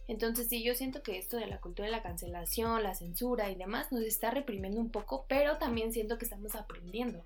[0.08, 3.56] Entonces sí, yo siento que esto de la cultura de la cancelación, la censura y
[3.56, 7.24] demás nos está reprimiendo un poco, pero también siento que estamos aprendiendo.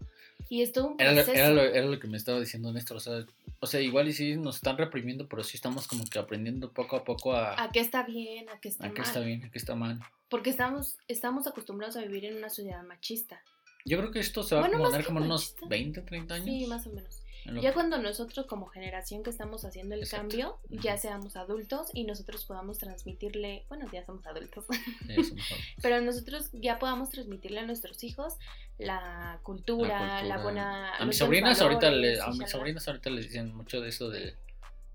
[0.49, 1.38] Y es todo un Era lo, proceso.
[1.38, 3.26] era, lo, era lo que me estaba diciendo Néstor, o sea,
[3.61, 6.97] o sea, igual y sí nos están reprimiendo, pero sí estamos como que aprendiendo poco
[6.97, 9.07] a poco a, A qué está bien, a qué está a qué mal.
[9.07, 10.01] está bien, a qué está mal.
[10.29, 13.43] Porque estamos, estamos acostumbrados a vivir en una sociedad machista.
[13.85, 15.67] Yo creo que esto se va Bueno, a acomodar como en unos machista.
[15.69, 16.47] 20, 30 años.
[16.47, 17.20] Sí, más o menos.
[17.61, 20.28] Ya cuando nosotros como generación que estamos haciendo el Exacto.
[20.28, 24.66] cambio, ya seamos adultos y nosotros podamos transmitirle, bueno, ya somos adultos,
[25.07, 25.16] Sí,
[25.82, 28.34] pero nosotros ya podamos transmitirle a nuestros hijos
[28.78, 30.43] la cultura, la, cultura.
[30.43, 30.95] buena...
[30.97, 33.88] A mis sobrinas ahorita valores, le, y a mis sobrinas ahorita les dicen mucho de
[33.88, 34.34] eso de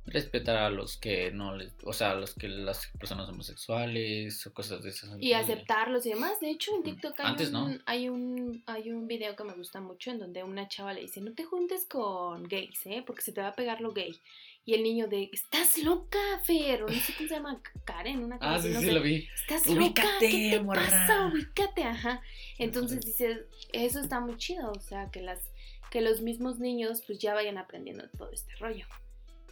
[0.07, 4.53] respetar a los que no les, o sea, a los que las personas homosexuales o
[4.53, 5.09] cosas de esas.
[5.19, 6.39] y aceptarlos y demás.
[6.39, 7.77] De hecho, en TikTok hay, Antes un, no.
[7.85, 11.21] hay, un, hay un video que me gusta mucho en donde una chava le dice,
[11.21, 13.03] no te juntes con gays, ¿eh?
[13.05, 14.15] Porque se te va a pegar lo gay.
[14.67, 18.39] Y el niño de, estás loca, Fer, o no sé cómo se llama, Karen, una
[18.39, 18.91] cosa Ah, sí, no sí, sé.
[18.93, 19.27] lo vi.
[19.41, 20.81] Estás Ubícate, loca, ¿qué te morra.
[20.85, 21.25] pasa?
[21.27, 22.21] Ubícate, ajá.
[22.57, 23.41] Entonces dices,
[23.73, 25.39] eso está muy chido, o sea, que las
[25.91, 28.85] que los mismos niños pues ya vayan aprendiendo todo este rollo.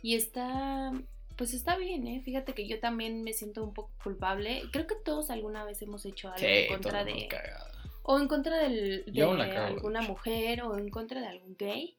[0.04, 0.92] Y está
[1.36, 2.22] pues está bien, ¿eh?
[2.24, 4.62] Fíjate que yo también me siento un poco culpable.
[4.72, 7.28] Creo que todos alguna vez hemos hecho algo Sí, en contra de
[8.04, 11.98] o en contra del, de alguna mujer o en contra de algún gay.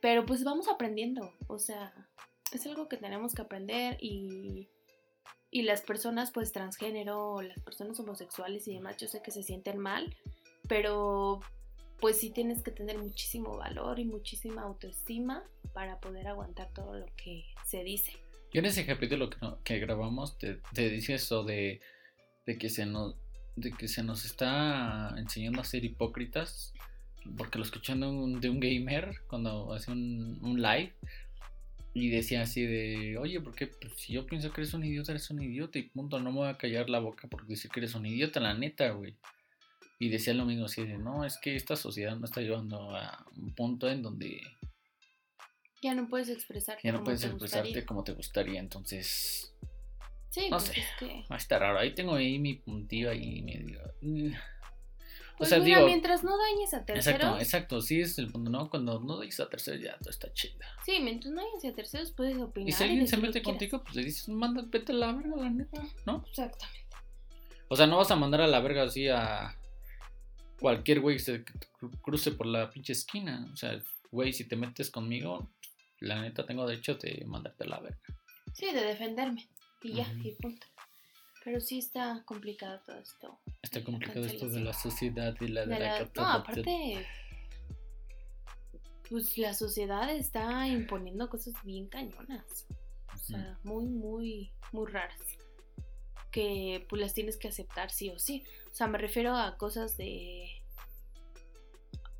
[0.00, 1.94] Pero pues vamos aprendiendo, o sea,
[2.52, 4.68] es algo que tenemos que aprender y
[5.54, 9.78] y las personas pues transgénero las personas homosexuales y demás, yo sé que se sienten
[9.78, 10.16] mal,
[10.68, 11.40] pero
[12.00, 15.42] pues sí tienes que tener muchísimo valor y muchísima autoestima
[15.72, 18.12] para poder aguantar todo lo que se dice.
[18.52, 21.80] Yo en ese capítulo que, no- que grabamos te, dice eso de,
[22.46, 23.16] que se nos
[23.56, 26.72] de que se nos está enseñando a ser hipócritas
[27.36, 30.92] porque lo escuché de un, gamer cuando hace un, un live
[31.94, 35.40] y decía así de oye porque si yo pienso que eres un idiota eres un
[35.40, 38.04] idiota y punto no me voy a callar la boca por decir que eres un
[38.04, 39.14] idiota la neta güey
[39.98, 43.24] y decía lo mismo así de no es que esta sociedad no está llevando a
[43.36, 44.40] un punto en donde
[45.82, 46.80] Ya no puedes expresarte.
[46.84, 47.86] ya no como puedes te expresarte gustaría.
[47.86, 49.50] como te gustaría entonces
[50.30, 50.80] Sí, no pues sé.
[50.80, 51.06] es que.
[51.30, 51.78] Va a estar raro.
[51.78, 53.80] Ahí tengo ahí mi puntillo ahí medio.
[54.00, 54.32] mm.
[55.34, 55.86] O Pues sea, mira, digo.
[55.88, 57.06] mientras no dañes a terceros.
[57.20, 57.80] Exacto, exacto.
[57.80, 58.68] Sí, es el punto, ¿no?
[58.68, 60.54] Cuando no dices a tercero ya todo está chido.
[60.84, 62.68] Sí, mientras no dañes a terceros puedes opinar.
[62.68, 65.50] Y si alguien se mete contigo, pues le dices, manda, vete a la verga, la
[65.50, 66.24] neta, ¿no?
[66.28, 66.84] Exactamente.
[67.68, 69.56] O sea, no vas a mandar a la verga así a
[70.60, 73.48] cualquier güey que se cru- cruce por la pinche esquina.
[73.52, 75.50] O sea, güey, si te metes conmigo,
[76.00, 77.98] la neta tengo derecho de mandarte a la verga.
[78.52, 79.48] Sí, de defenderme.
[79.82, 80.66] Y ya, y punto.
[81.44, 83.38] Pero sí está complicado todo esto.
[83.60, 87.06] Está complicado esto de la sociedad y la de, De la, la- no, aparte,
[89.10, 92.66] pues la sociedad está imponiendo cosas bien cañonas.
[93.12, 95.20] O sea, muy, muy, muy raras.
[96.30, 98.42] Que pues las tienes que aceptar sí o sí.
[98.74, 100.48] O sea, me refiero a cosas de...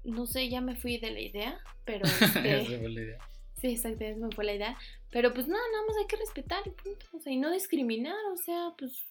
[0.05, 2.05] No sé, ya me fui de la idea, pero...
[2.07, 3.19] este, fue la idea.
[3.61, 4.79] Sí, exactamente, me fue la idea.
[5.11, 7.07] Pero pues nada, nada más hay que respetar y punto.
[7.13, 9.05] O sea, y no discriminar, o sea, pues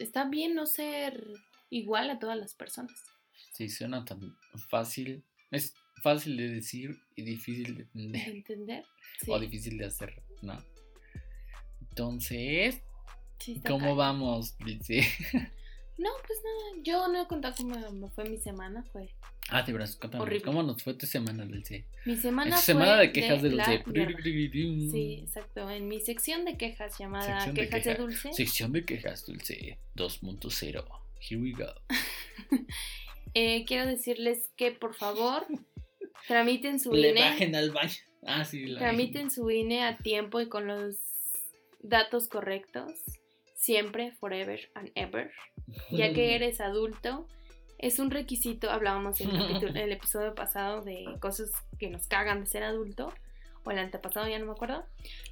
[0.00, 1.24] está bien no ser
[1.70, 3.04] igual a todas las personas.
[3.52, 4.36] Sí, suena tan
[4.68, 5.22] fácil.
[5.52, 8.28] Es fácil de decir y difícil de ¿De entender.
[8.28, 8.84] entender?
[9.20, 10.58] Sí, O difícil de hacer, ¿no?
[11.82, 12.82] Entonces,
[13.38, 14.58] sí ¿cómo vamos?
[14.58, 15.02] Dice.
[15.98, 19.14] No, pues nada, yo no he contado cómo me fue mi semana, fue...
[19.48, 20.22] Ah, de verdad, cuéntame.
[20.22, 20.42] Horrible.
[20.42, 21.84] ¿Cómo nos fue tu semana, Dulce?
[22.06, 23.84] Mi semana fue semana de quejas de, Dulce.
[24.90, 27.98] Sí, exacto, en mi sección de quejas llamada Sección de Quejas de, quejas.
[27.98, 30.84] Dulce, Sección de quejas, Dulce 2.0.
[31.20, 31.72] Here we go.
[33.34, 35.46] eh, quiero decirles que por favor
[36.26, 37.20] tramiten su Le INE.
[37.20, 37.94] bajen al baño.
[38.24, 40.96] Ah, sí, la Tramiten su INE a tiempo y con los
[41.80, 42.92] datos correctos.
[43.56, 45.30] Siempre, forever and ever.
[45.90, 47.26] Ya que eres adulto,
[47.78, 48.70] es un requisito.
[48.70, 52.62] Hablábamos en el, capítulo- en el episodio pasado de cosas que nos cagan de ser
[52.62, 53.12] adulto.
[53.64, 54.84] O el antepasado, ya no me acuerdo.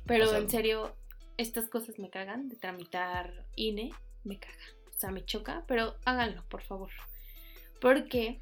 [0.06, 0.42] Pero Pasado.
[0.42, 0.96] en serio,
[1.36, 2.48] estas cosas me cagan.
[2.48, 3.90] De tramitar INE,
[4.24, 4.54] me caga.
[4.94, 5.64] O sea, me choca.
[5.66, 6.90] Pero háganlo, por favor.
[7.80, 8.40] Porque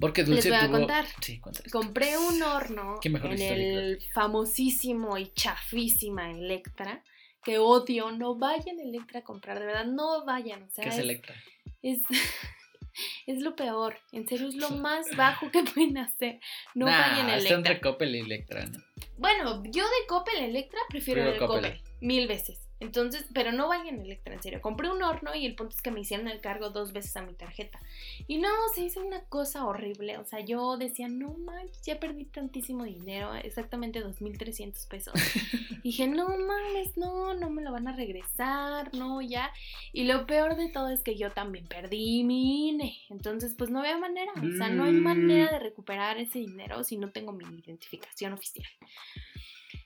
[0.00, 1.06] Porque Dulce Les voy a tuvo- contar.
[1.20, 1.40] Sí.
[1.70, 7.04] Compré un horno en historia, el famosísimo y chafísima Electra.
[7.44, 10.62] Que odio, no vayan a Electra a comprar, de verdad, no vayan.
[10.64, 11.34] O sea, ¿Qué es es, Electra?
[11.82, 12.00] es,
[13.26, 13.98] es lo peor.
[14.12, 16.40] En serio, es lo más bajo que pueden hacer.
[16.74, 17.90] No Nah, vayan a está entre Electra.
[17.92, 18.78] Coppel y Electra, ¿no?
[19.16, 21.72] Bueno, yo de Coppel a Electra prefiero Prefiero el Coppel.
[21.78, 21.96] Coppel.
[22.00, 22.67] Mil veces.
[22.80, 24.60] Entonces, pero no vayan a Electra, en serio.
[24.60, 27.22] Compré un horno y el punto es que me hicieron el cargo dos veces a
[27.22, 27.80] mi tarjeta.
[28.26, 30.18] Y no, se hizo una cosa horrible.
[30.18, 35.14] O sea, yo decía, no manches, ya perdí tantísimo dinero, exactamente 2.300 pesos.
[35.82, 39.52] Dije, no mames, no, no me lo van a regresar, no, ya.
[39.92, 42.96] Y lo peor de todo es que yo también perdí mi INE.
[43.10, 44.32] Entonces, pues no había manera.
[44.36, 48.68] O sea, no hay manera de recuperar ese dinero si no tengo mi identificación oficial.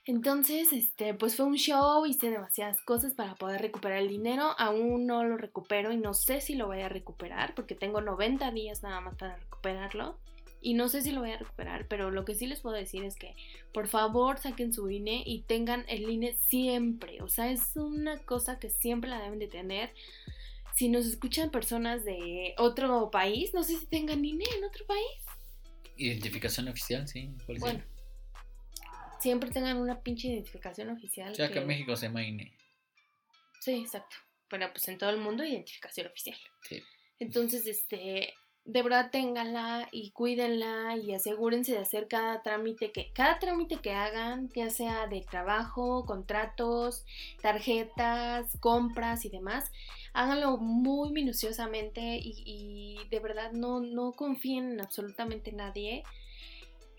[0.05, 4.53] Entonces, este, pues fue un show, hice demasiadas cosas para poder recuperar el dinero.
[4.57, 8.51] Aún no lo recupero y no sé si lo voy a recuperar porque tengo 90
[8.51, 10.17] días nada más para recuperarlo.
[10.61, 13.03] Y no sé si lo voy a recuperar, pero lo que sí les puedo decir
[13.03, 13.35] es que
[13.73, 17.21] por favor saquen su INE y tengan el INE siempre.
[17.21, 19.93] O sea, es una cosa que siempre la deben de tener.
[20.75, 25.23] Si nos escuchan personas de otro país, no sé si tengan INE en otro país.
[25.97, 27.29] Identificación oficial, sí.
[27.45, 27.83] ¿cuál Bueno,
[29.23, 31.31] siempre tengan una pinche identificación oficial.
[31.31, 32.53] O sea, que que- en México se llama INE.
[33.61, 34.15] Sí, exacto.
[34.49, 36.37] Pero pues en todo el mundo identificación oficial.
[36.61, 36.83] Sí.
[37.19, 38.33] Entonces, este,
[38.65, 43.91] de verdad ténganla y cuídenla y asegúrense de hacer cada trámite que, cada trámite que
[43.93, 47.05] hagan, ya sea de trabajo, contratos,
[47.41, 49.71] tarjetas, compras y demás,
[50.13, 56.03] háganlo muy minuciosamente y, y de verdad no, no confíen en absolutamente nadie.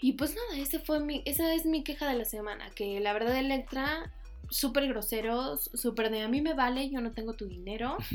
[0.00, 3.12] Y pues nada, ese fue mi, esa es mi queja de la semana, que la
[3.12, 4.12] verdad Electra,
[4.50, 7.96] súper groseros, súper de a mí me vale, yo no tengo tu dinero.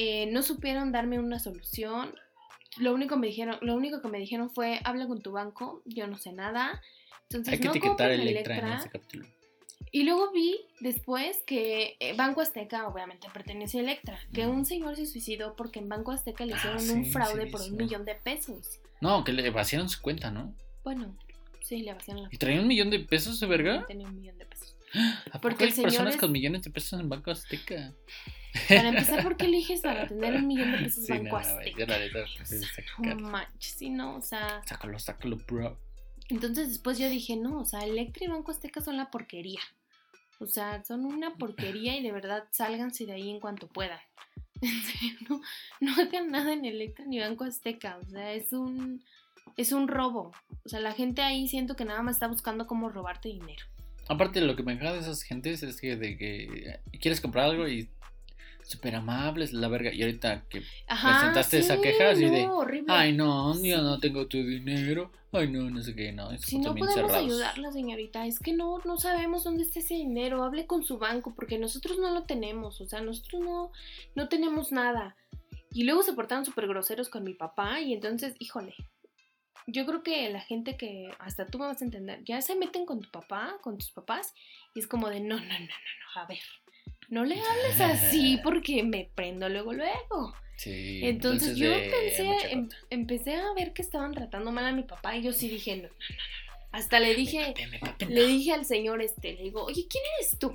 [0.00, 2.14] Eh, no supieron darme una solución.
[2.76, 6.06] Lo único, me dijeron, lo único que me dijeron fue, habla con tu banco, yo
[6.06, 6.80] no sé nada.
[7.24, 8.78] Entonces, Hay que no etiquetar compren Electra en Electra.
[8.78, 9.26] ese capítulo.
[9.90, 14.94] Y luego vi después que eh, Banco Azteca obviamente pertenece a Electra, que un señor
[14.94, 18.04] se suicidó porque en Banco Azteca le Ah, hicieron sí, un fraude por un millón
[18.04, 18.78] de pesos.
[19.00, 20.54] No, que le vaciaron su cuenta, ¿no?
[20.88, 21.14] Bueno,
[21.60, 23.84] sí, le vaciaron la ¿Y traía un millón de pesos de verga?
[23.86, 24.74] Tenía un millón de pesos.
[25.32, 27.92] ¿A Porque hay personas es- con millones de pesos en Banco Azteca?
[28.68, 31.36] Para empezar, ¿por qué eliges para tener un millón de pesos Sí, Banco no, no,
[31.38, 31.86] Azteca?
[32.38, 34.62] pues, es No sacar- manches, sí, no, o sea.
[34.66, 35.78] Sácalo, sácalo, bro.
[36.30, 39.60] Entonces después yo dije, no, o sea, Electra y Banco Azteca son la porquería.
[40.40, 44.00] O sea, son una porquería y de verdad sálganse de ahí en cuanto puedan.
[44.62, 45.40] En serio, no,
[45.80, 47.98] no hagan nada en Electra ni Banco Azteca.
[48.04, 49.04] O sea, es un,
[49.56, 50.32] es un robo.
[50.64, 53.64] O sea, la gente ahí siento que nada más está buscando cómo robarte dinero.
[54.08, 57.68] Aparte, lo que me encanta de esas gentes es que de que quieres comprar algo
[57.68, 57.88] y
[58.62, 59.92] súper amables, la verga.
[59.92, 62.92] Y ahorita que Ajá, Presentaste esa sí, queja así no, de, horrible.
[62.92, 63.70] Ay, no, yo Sí.
[63.82, 65.10] no tengo tu dinero.
[65.32, 66.30] Ay, no, no sé qué, no.
[66.30, 67.16] Es Si no podemos cerrados.
[67.16, 70.42] ayudarla, señorita, es que no, no sabemos dónde está ese dinero.
[70.42, 72.80] Hable con su banco porque nosotros no lo tenemos.
[72.80, 73.70] O sea, nosotros no,
[74.14, 75.16] no tenemos nada.
[75.72, 78.74] Y luego se portaron súper groseros con mi papá y entonces, híjole.
[79.66, 82.86] Yo creo que la gente que, hasta tú me vas a entender, ya se meten
[82.86, 84.34] con tu papá, con tus papás,
[84.74, 86.40] y es como de, no, no, no, no, no, a ver,
[87.08, 90.34] no le hables así porque me prendo luego, luego.
[90.56, 91.00] Sí.
[91.04, 95.16] Entonces, yo de pensé, em- empecé a ver que estaban tratando mal a mi papá
[95.16, 96.68] y yo sí dije, no, no, no, no.
[96.72, 99.86] Hasta le dije, Me papé, me papé, le dije al señor este, le digo, oye,
[99.88, 100.54] ¿quién eres tú?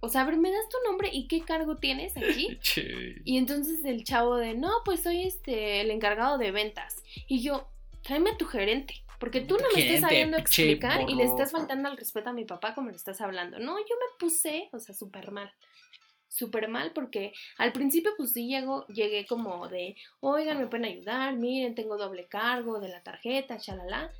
[0.00, 2.58] O sea, a ver, ¿me das tu nombre y qué cargo tienes aquí?
[2.62, 3.22] Che.
[3.24, 7.02] Y entonces el chavo de, no, pues soy este, el encargado de ventas.
[7.26, 7.68] Y yo,
[8.04, 8.94] tráeme a tu gerente.
[9.18, 12.44] Porque tú no me estás sabiendo explicar y le estás faltando al respeto a mi
[12.44, 13.58] papá como le estás hablando.
[13.58, 15.50] No, yo me puse, o sea, súper mal.
[16.28, 21.36] Súper mal porque al principio pues sí llego, llegué como de, oigan, me pueden ayudar,
[21.36, 24.10] miren, tengo doble cargo de la tarjeta, chalala.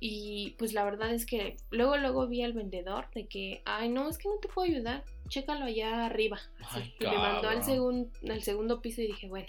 [0.00, 4.08] Y pues la verdad es que luego, luego vi al vendedor de que, ay, no,
[4.08, 6.38] es que no te puedo ayudar, chécalo allá arriba.
[6.60, 6.80] Así.
[6.80, 9.48] Ay, y me mandó al, segun- al segundo piso y dije, bueno,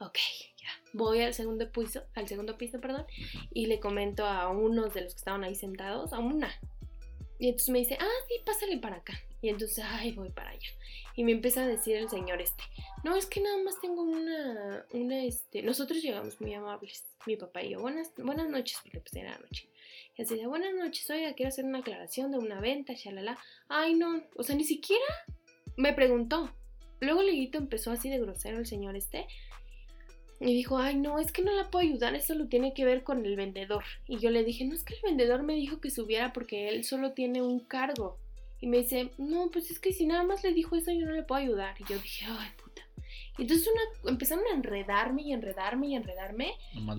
[0.00, 0.18] ok,
[0.56, 0.68] ya.
[0.92, 3.06] Voy al segundo piso, al segundo piso, perdón,
[3.52, 6.50] y le comento a unos de los que estaban ahí sentados, a una.
[7.38, 9.20] Y entonces me dice, ah, sí, pásale para acá.
[9.40, 10.68] Y entonces, ay, voy para allá.
[11.14, 12.64] Y me empieza a decir el señor este,
[13.04, 17.62] no, es que nada más tengo una, una, este, nosotros llegamos muy amables, mi papá
[17.62, 19.68] y yo, buenas, buenas noches, porque pues era noche.
[20.16, 23.38] Y así de, buenas noches, oiga, quiero hacer una aclaración de una venta, shalala.
[23.68, 25.06] Ay, no, o sea, ni siquiera
[25.76, 26.52] me preguntó.
[27.00, 29.26] Luego Leguito empezó así de grosero el señor este.
[30.40, 33.02] Y dijo, ay, no, es que no la puedo ayudar, eso lo tiene que ver
[33.02, 33.84] con el vendedor.
[34.06, 36.84] Y yo le dije, no, es que el vendedor me dijo que subiera porque él
[36.84, 38.18] solo tiene un cargo.
[38.60, 41.12] Y me dice, no, pues es que si nada más le dijo eso, yo no
[41.12, 41.74] le puedo ayudar.
[41.80, 42.82] Y yo dije, ay, puta.
[43.36, 46.54] Y entonces una, empezaron a enredarme y enredarme y enredarme.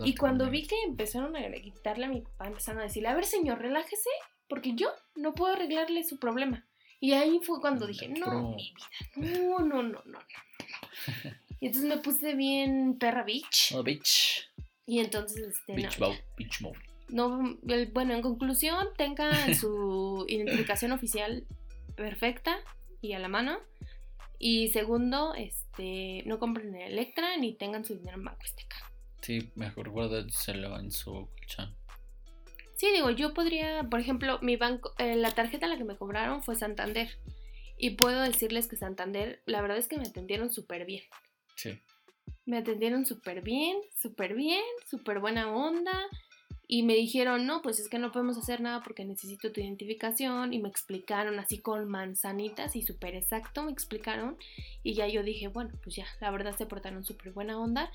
[0.06, 3.26] Y cuando vi que empezaron a quitarle a mi papá, empezaron a decirle, a ver
[3.26, 4.10] señor, relájese,
[4.48, 6.66] porque yo no puedo arreglarle su problema.
[7.02, 10.12] Y ahí fue cuando dije, no, mi vida, no, no, no, no, no.
[10.12, 10.20] no".
[11.60, 13.74] Y entonces me puse bien perra bitch.
[13.76, 14.50] Oh, bitch.
[14.86, 16.62] Y entonces, este, no, Bitch mode, bitch
[17.10, 21.46] no, el- bueno, en conclusión, tengan su identificación oficial
[21.96, 22.58] perfecta
[23.02, 23.60] y a la mano.
[24.40, 28.78] Y segundo, este, no compren en Electra ni tengan su dinero en Banco Azteca.
[29.22, 31.76] Sí, mejor guárdaselo en su colchón.
[32.78, 35.98] Sí, digo, yo podría, por ejemplo, mi banco, eh, la tarjeta a la que me
[35.98, 37.10] cobraron fue Santander.
[37.78, 41.04] Y puedo decirles que Santander, la verdad es que me atendieron súper bien.
[41.60, 41.78] Sí.
[42.46, 46.08] Me atendieron súper bien, súper bien, súper buena onda.
[46.68, 50.54] Y me dijeron, no, pues es que no podemos hacer nada porque necesito tu identificación.
[50.54, 54.38] Y me explicaron así con manzanitas y súper exacto me explicaron.
[54.84, 57.92] Y ya yo dije, bueno, pues ya, la verdad se portaron súper buena onda.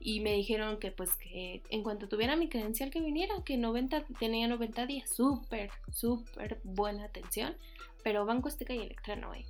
[0.00, 4.04] Y me dijeron que pues que en cuanto tuviera mi credencial que viniera, que 90,
[4.20, 5.08] tenía 90 días.
[5.10, 7.56] Súper, súper buena atención.
[8.04, 9.46] Pero Banco Azteca y Electra no hay.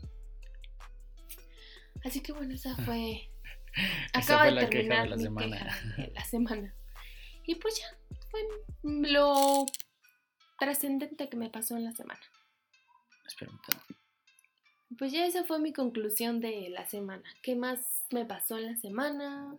[2.04, 3.28] Así que bueno, esa fue...
[3.74, 5.56] Esa Acaba fue de la queja de la mi semana.
[5.58, 6.74] queja de la semana.
[7.46, 7.86] Y pues ya,
[8.30, 8.40] fue
[8.82, 9.66] lo
[10.58, 12.20] trascendente que me pasó en la semana.
[13.26, 13.94] Espera un tanto.
[14.98, 17.22] Pues ya esa fue mi conclusión de la semana.
[17.42, 19.54] ¿Qué más me pasó en la semana?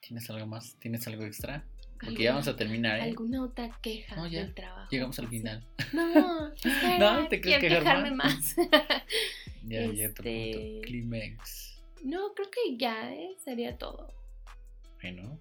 [0.00, 0.76] ¿Tienes algo más?
[0.78, 1.64] ¿Tienes algo extra?
[2.00, 3.02] Porque ya vamos a terminar, ¿eh?
[3.02, 4.88] ¿Alguna otra queja No, ya, del trabajo?
[4.90, 5.66] Llegamos al final.
[5.92, 8.56] No, espera, No, ¿te quejar quejarme más.
[9.62, 10.88] Ya, ya te Este- pregunto.
[12.02, 13.36] No, creo que ya ¿eh?
[13.44, 14.12] sería todo.
[15.02, 15.38] Bueno,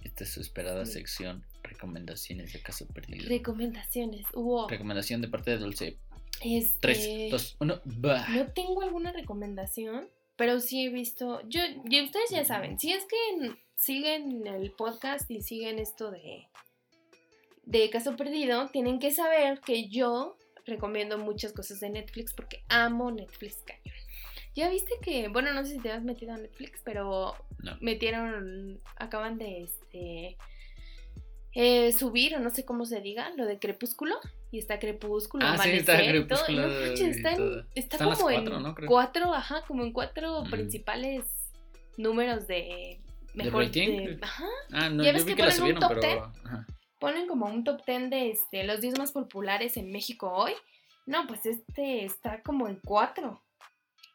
[0.00, 0.92] esta es su esperada Sí.
[0.92, 1.44] sección.
[1.62, 3.28] Recomendaciones de caso perdido.
[3.28, 4.26] Recomendaciones.
[4.34, 4.68] Hubo.
[4.68, 5.98] Recomendación de parte de Dulce.
[6.44, 8.26] Este, 3, 2, 1, va.
[8.28, 11.40] No tengo alguna recomendación, pero sí he visto.
[11.48, 16.48] Yo, y ustedes ya saben, si es que siguen el podcast y siguen esto de,
[17.64, 20.36] de Caso Perdido, tienen que saber que yo
[20.66, 23.94] recomiendo muchas cosas de Netflix porque amo Netflix cañón.
[24.54, 27.76] Ya viste que, bueno, no sé si te has metido a Netflix, pero No.
[27.80, 30.36] metieron, acaban de este
[31.54, 34.14] eh, subir, o no sé cómo se diga, lo de Crepúsculo.
[34.50, 36.38] Y está Crepúsculo, Ah, sí, está Amanecer y todo.
[36.40, 38.74] y Crepúsculo no manches, está, en- está como cuatro, en ¿no?
[38.74, 38.88] Creo.
[38.88, 40.50] cuatro, ajá, como en cuatro Mm.
[40.50, 41.24] principales
[41.98, 43.00] números de
[43.34, 43.88] ¿De mejor rating?
[43.88, 46.32] de- ajá, Ah, no, Ya yo ves vi que ponen un top pero.
[46.44, 46.66] ajá.
[46.98, 50.52] ponen como un top 10 de este, los 10 más populares en México hoy.
[51.04, 53.41] No, pues este está como en 4.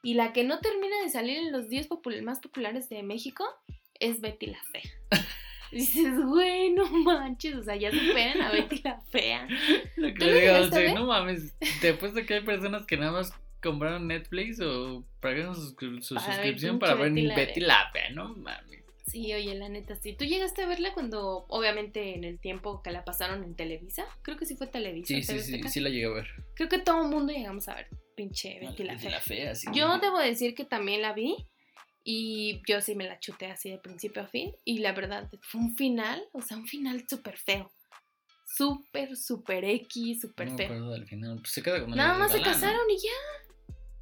[0.07, 3.43] Y la que no termina de salir en los 10 popul- más populares de México
[3.99, 4.89] es Betty la Fea.
[5.71, 9.49] Dices, güey, no manches, o sea, ya superan a Betty la Fea.
[9.97, 10.93] Lo que ¿Tú le lo digo, llegaste a sí, ver?
[10.95, 15.75] no mames, te apuesto que hay personas que nada más compraron Netflix o pagaron su,
[16.01, 17.67] su Para suscripción para ver Betty la Betty Fea.
[17.67, 18.83] la Fea, no mames.
[19.07, 20.13] Sí, oye, la neta, sí.
[20.13, 24.05] ¿Tú llegaste a verla cuando, obviamente, en el tiempo que la pasaron en Televisa?
[24.21, 25.07] Creo que sí fue Televisa.
[25.07, 26.27] Sí, sí, sí, sí la llegué a ver.
[26.55, 27.87] Creo que todo el mundo llegamos a ver
[28.17, 29.11] pinche Betty la Betty Fea.
[29.11, 29.67] la Fea, sí.
[29.73, 31.35] Yo debo decir que también la vi
[32.03, 35.61] y yo sí me la chuté así de principio a fin y la verdad fue
[35.61, 37.71] un final, o sea, un final súper feo.
[38.45, 40.65] Súper, súper X, súper No me feo.
[40.67, 41.37] acuerdo del final.
[41.37, 43.46] Pues se queda Nada más se casaron y ya.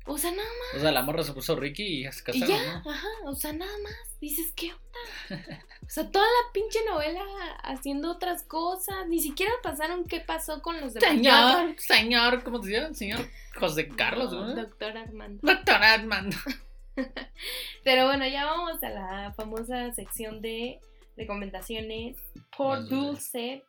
[0.07, 0.77] O sea, nada más.
[0.77, 2.91] O sea, la morra se puso Ricky y ya se Y casaron, ya, ¿no?
[2.91, 3.93] ajá, o sea, nada más.
[4.21, 5.59] Dices, ¿qué onda?
[5.85, 7.21] O sea, toda la pinche novela
[7.63, 9.07] haciendo otras cosas.
[9.07, 11.09] Ni siquiera pasaron qué pasó con los demás.
[11.11, 12.93] Señor, señor, ¿cómo se llama?
[12.95, 14.55] Señor José Carlos, No, ¿no?
[14.55, 15.39] Doctor Armando.
[15.43, 16.37] Doctor Armando.
[17.83, 20.79] Pero bueno, ya vamos a la famosa sección de
[21.17, 22.17] recomendaciones
[22.57, 23.63] por dulce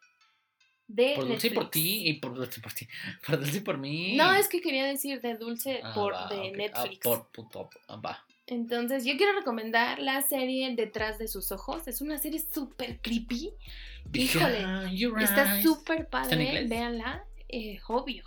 [0.88, 1.84] de Por dulce y por Netflix.
[1.84, 2.86] ti y por dulce por ti.
[3.26, 4.16] Por dulce y por mí.
[4.16, 6.44] No, es que quería decir de dulce Ah, por va, de ok.
[6.46, 6.98] Ah, Netflix.
[7.02, 7.70] por puto.
[7.88, 8.24] ah, va.
[8.48, 11.88] Entonces, yo quiero recomendar la serie Detrás de sus ojos.
[11.88, 13.50] Es una serie súper creepy.
[14.12, 14.64] Híjole,
[15.24, 16.64] Está súper padre.
[16.68, 17.24] Véanla.
[17.48, 18.22] Eh, obvio.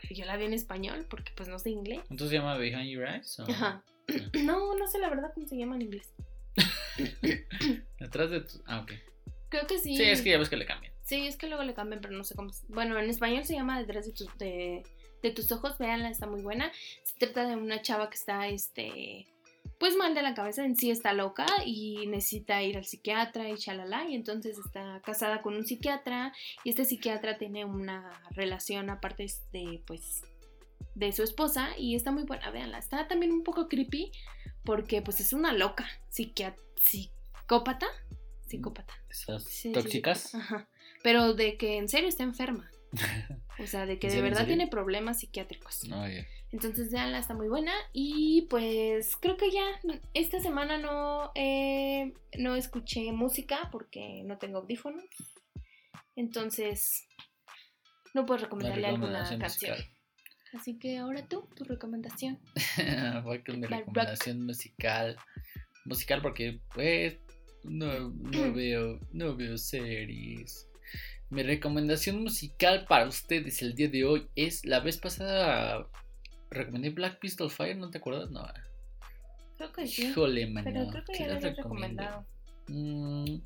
[0.00, 2.00] Pero yo la vi en español porque pues no sé inglés.
[2.10, 3.38] ¿Entonces se llama Behind Your Eyes?
[3.40, 3.82] o- Ajá.
[4.42, 6.10] No, no sé la verdad cómo se llama en inglés.
[8.00, 8.62] Detrás de tu...
[8.66, 8.92] Ah, ok.
[9.50, 9.94] Creo que sí.
[9.96, 10.93] Sí, es que ya ves que le cambian.
[11.04, 12.50] Sí, es que luego le cambian, pero no sé cómo.
[12.68, 14.82] Bueno, en español se llama Detrás de, tus- de,
[15.22, 16.72] de tus ojos, véanla, está muy buena.
[17.02, 19.26] Se trata de una chava que está, este,
[19.78, 23.56] pues mal de la cabeza, en sí está loca y necesita ir al psiquiatra y
[23.58, 24.08] chalala.
[24.08, 26.32] Y entonces está casada con un psiquiatra
[26.64, 30.22] y este psiquiatra tiene una relación aparte de, pues,
[30.94, 32.78] de su esposa y está muy buena, véanla.
[32.78, 34.10] Está también un poco creepy
[34.64, 37.86] porque, pues, es una loca, psiquiatra, psicópata,
[38.46, 38.94] psicópata.
[39.10, 39.72] Esas Sí, sí, sí.
[39.72, 40.34] tóxicas.
[40.34, 40.68] Ajá.
[41.04, 42.68] Pero de que en serio está enferma.
[43.60, 45.84] O sea, de que ¿En de verdad tiene problemas psiquiátricos.
[45.88, 46.26] No, ya.
[46.50, 47.72] Entonces, veanla, está muy buena.
[47.92, 49.64] Y pues creo que ya
[50.12, 55.04] esta semana no, eh, no escuché música porque no tengo audífonos.
[56.16, 57.06] Entonces,
[58.12, 59.40] no puedo recomendarle alguna canción.
[59.40, 59.84] musical.
[60.52, 62.40] Así que ahora tú, tu recomendación.
[63.22, 65.16] Voy con mi recomendación musical.
[65.84, 67.18] Musical porque, pues,
[67.62, 70.68] no, no veo, no veo series.
[71.30, 75.88] Mi recomendación musical para ustedes el día de hoy es la vez pasada
[76.50, 78.30] recomendé Black Pistol Fire, ¿no te acuerdas?
[78.30, 78.46] No.
[79.56, 80.06] Creo que sí.
[80.06, 80.64] Híjole, mano.
[80.64, 82.02] pero creo que ¿qué ya les recomiendo?
[82.02, 82.26] recomendado.
[82.68, 83.38] Mm,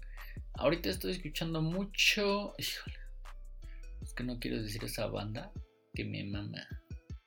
[0.54, 2.54] ahorita estoy escuchando mucho.
[2.58, 2.96] Híjole.
[4.02, 5.50] Es que no quiero decir esa banda
[5.94, 6.66] que me mama.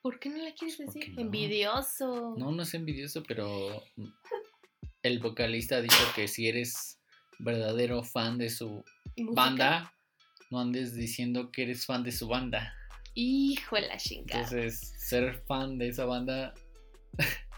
[0.02, 1.16] ¿Por qué no la quieres Pues, ¿por decir?
[1.16, 1.22] no?
[1.22, 2.36] Envidioso.
[2.38, 3.84] No, no es envidioso, pero
[5.04, 7.00] el vocalista dicho que si eres
[7.40, 8.84] verdadero fan de su
[9.18, 9.34] ¿Música?
[9.36, 9.94] banda,
[10.52, 12.76] no andes diciendo que eres fan de su banda.
[13.14, 14.42] Hijo de la chingada.
[14.44, 16.54] Entonces, ser fan de esa banda,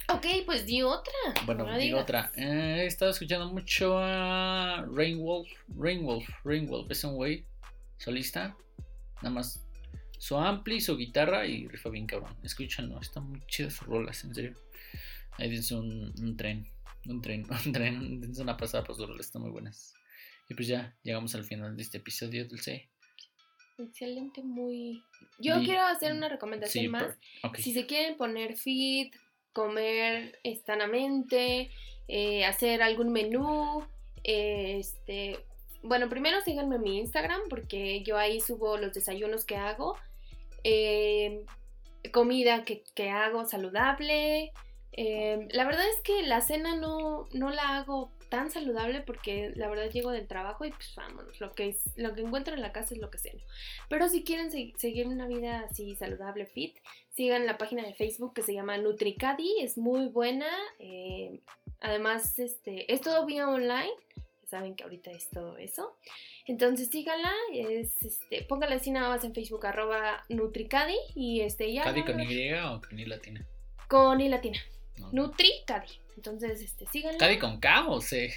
[0.10, 1.14] Ok, pues di otra.
[1.46, 2.02] bueno, no digas.
[2.04, 2.32] otra.
[2.36, 7.46] Eh, he estado escuchando mucho a Rainwolf, Rainwolf, Rainwolf, es un güey
[7.98, 8.56] solista,
[9.22, 9.66] nada más
[10.20, 12.36] su ampli, su guitarra y rifa bien cabrón.
[12.44, 14.54] Escúchanlo, están muy chidas sus rolas, en serio.
[15.38, 16.68] Ahí dense un, un tren,
[17.08, 19.94] un tren, un tren, dense una pasada por sus rolas, están muy buenas.
[20.50, 22.90] Y pues ya, llegamos al final de este episodio, Dulce.
[23.80, 25.04] Excelente, muy.
[25.40, 27.04] Yo quiero hacer una recomendación Sí, más.
[27.04, 27.58] per- ok.
[27.58, 29.16] Si se quieren poner fit,
[29.52, 31.72] comer sanamente,
[32.08, 33.84] eh, hacer algún menú,
[34.24, 35.40] eh, este,
[35.82, 39.98] bueno, primero síganme en mi Instagram porque yo ahí subo los desayunos que hago,
[40.64, 41.44] eh,
[42.12, 44.52] comida que, que hago saludable.
[44.96, 49.70] eh, la verdad es que la cena no, no la hago tan saludable porque la
[49.70, 52.96] verdad llego del trabajo y pues vámonos, lo que, lo que encuentro en la casa
[52.96, 53.44] es lo que ceno.
[53.90, 56.76] Pero si quieren se- seguir una vida así saludable, fit,
[57.12, 60.48] sigan la página de Facebook que se llama Nutricadi, es muy buena.
[60.80, 61.42] eh,
[61.80, 63.94] además, este, es todo vía online.
[64.50, 65.96] Saben que ahorita es todo eso.
[66.48, 71.84] Entonces síganla, es, este, póngala así nada más en Facebook, arroba Nutricadi y este ya.
[71.84, 73.46] ¿Cadi con Y o con I latina?
[73.88, 74.60] Con I latina.
[74.98, 75.12] No.
[75.12, 75.88] Nutricadi.
[76.16, 77.18] Entonces, este, síganla.
[77.18, 78.34] ¿Cadi con K o C?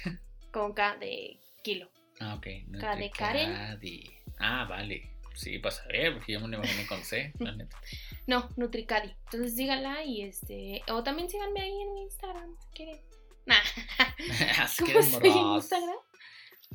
[0.51, 1.89] con K de kilo.
[2.19, 2.47] Ah, ok.
[2.79, 3.49] K de Karen.
[3.51, 4.09] Nutricadi.
[4.39, 5.11] Ah, vale.
[5.35, 7.77] Sí, para saber, porque yo me lo imaginé con C, la neta.
[8.25, 9.13] No, Nutricadi.
[9.25, 10.81] Entonces síganla y este.
[10.89, 12.99] O también síganme ahí en mi Instagram si quieren.
[13.47, 13.55] Nah.
[14.85, 15.37] Que ¿Cómo estoy en.
[15.55, 15.95] Instagram?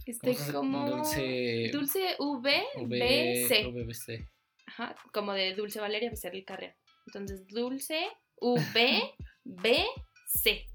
[0.07, 0.91] Este, ¿Cómo se- como.
[0.91, 1.71] Dulce.
[1.73, 3.67] Dulce V, V- B, C.
[3.67, 4.29] VBC.
[4.67, 6.75] Ajá, como de Dulce Valeria Becerril Carrera.
[7.07, 8.07] Entonces, Dulce
[8.41, 9.03] V,
[9.45, 9.85] B,
[10.29, 10.67] C.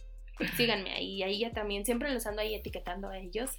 [0.56, 1.24] Síganme ahí.
[1.24, 3.52] Ahí ya también siempre los ando ahí etiquetando a ellos.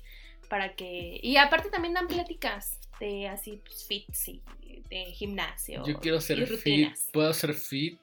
[0.49, 1.19] Para que.
[1.23, 4.43] Y aparte también dan pláticas de así, pues, fits y
[4.89, 5.85] de gimnasio.
[5.87, 6.97] Yo quiero ser fit.
[7.13, 7.99] ¿Puedo ser fit?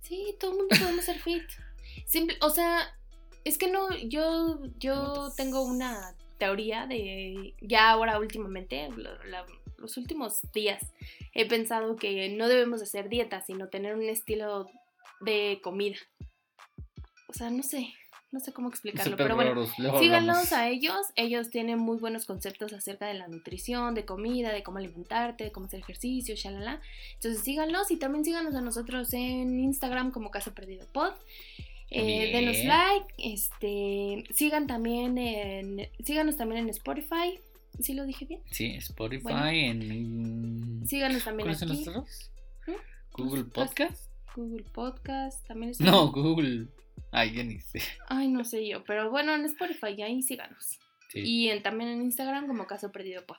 [0.00, 1.44] Sí, todo el mundo podemos ser fit.
[2.06, 2.94] Simple, o sea,
[3.44, 9.46] es que no, yo, yo Pues- tengo una teoría de, ya ahora últimamente, la-
[9.78, 10.92] los últimos días,
[11.32, 14.68] he pensado que no debemos hacer dieta, sino tener un estilo
[15.20, 15.96] de comida.
[17.36, 17.92] O sea, no sé,
[18.32, 19.50] no sé cómo explicarlo, pero bueno.
[19.50, 19.70] raros,
[20.00, 24.62] Síganlos a ellos, ellos tienen muy buenos conceptos acerca de la nutrición, de comida, de
[24.62, 26.80] cómo alimentarte, de cómo hacer ejercicio, shalala.
[27.12, 31.12] Entonces síganlos y también síganos a nosotros en Instagram como Caso Perdido Pod.
[31.90, 37.38] Eh, denos like, este, sigan también en, síganos también en Spotify,
[37.80, 38.40] ¿sí lo dije bien?
[38.50, 39.46] Sí, Spotify, Bueno.
[39.50, 40.86] en...
[40.86, 42.30] Síganos también ¿Cuáles son aquí, los otros?
[42.66, 43.22] ¿Mm?
[43.22, 44.10] ¿Google Podcast?
[44.34, 46.68] Google Podcast, también No, Google.
[47.60, 47.80] Sé.
[48.08, 50.78] Ay, no sé yo, pero bueno, en Spotify ahí síganos.
[51.08, 51.20] Sí.
[51.24, 53.36] y en- también en Instagram como Caso Perdido Pod.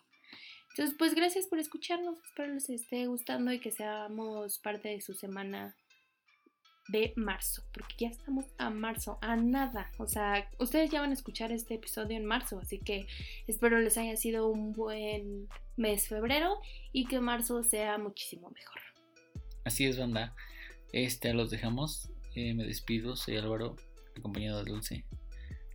[0.69, 2.17] Entonces, pues gracias por escucharnos.
[2.23, 5.75] Espero les esté gustando y que seamos parte de su semana
[6.87, 9.91] de marzo, porque ya estamos a marzo, a nada.
[9.97, 13.05] O sea, ustedes ya van a escuchar este episodio en marzo, así que
[13.47, 16.61] espero les haya sido un buen mes febrero
[16.93, 18.81] y que marzo sea muchísimo mejor.
[19.65, 20.33] Así es, banda.
[20.93, 22.09] Este, los dejamos.
[22.37, 23.15] Eh, me despido.
[23.15, 23.75] Soy Álvaro,
[24.15, 25.05] acompañado de Dulce.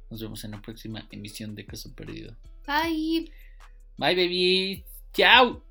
[0.09, 2.37] Nos vemos en la próxima emisión de Caso Perdido.
[2.65, 3.33] Bye.
[3.99, 4.85] Bye, baby.
[5.13, 5.65] Chao.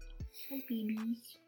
[0.49, 1.40] Bye, babies.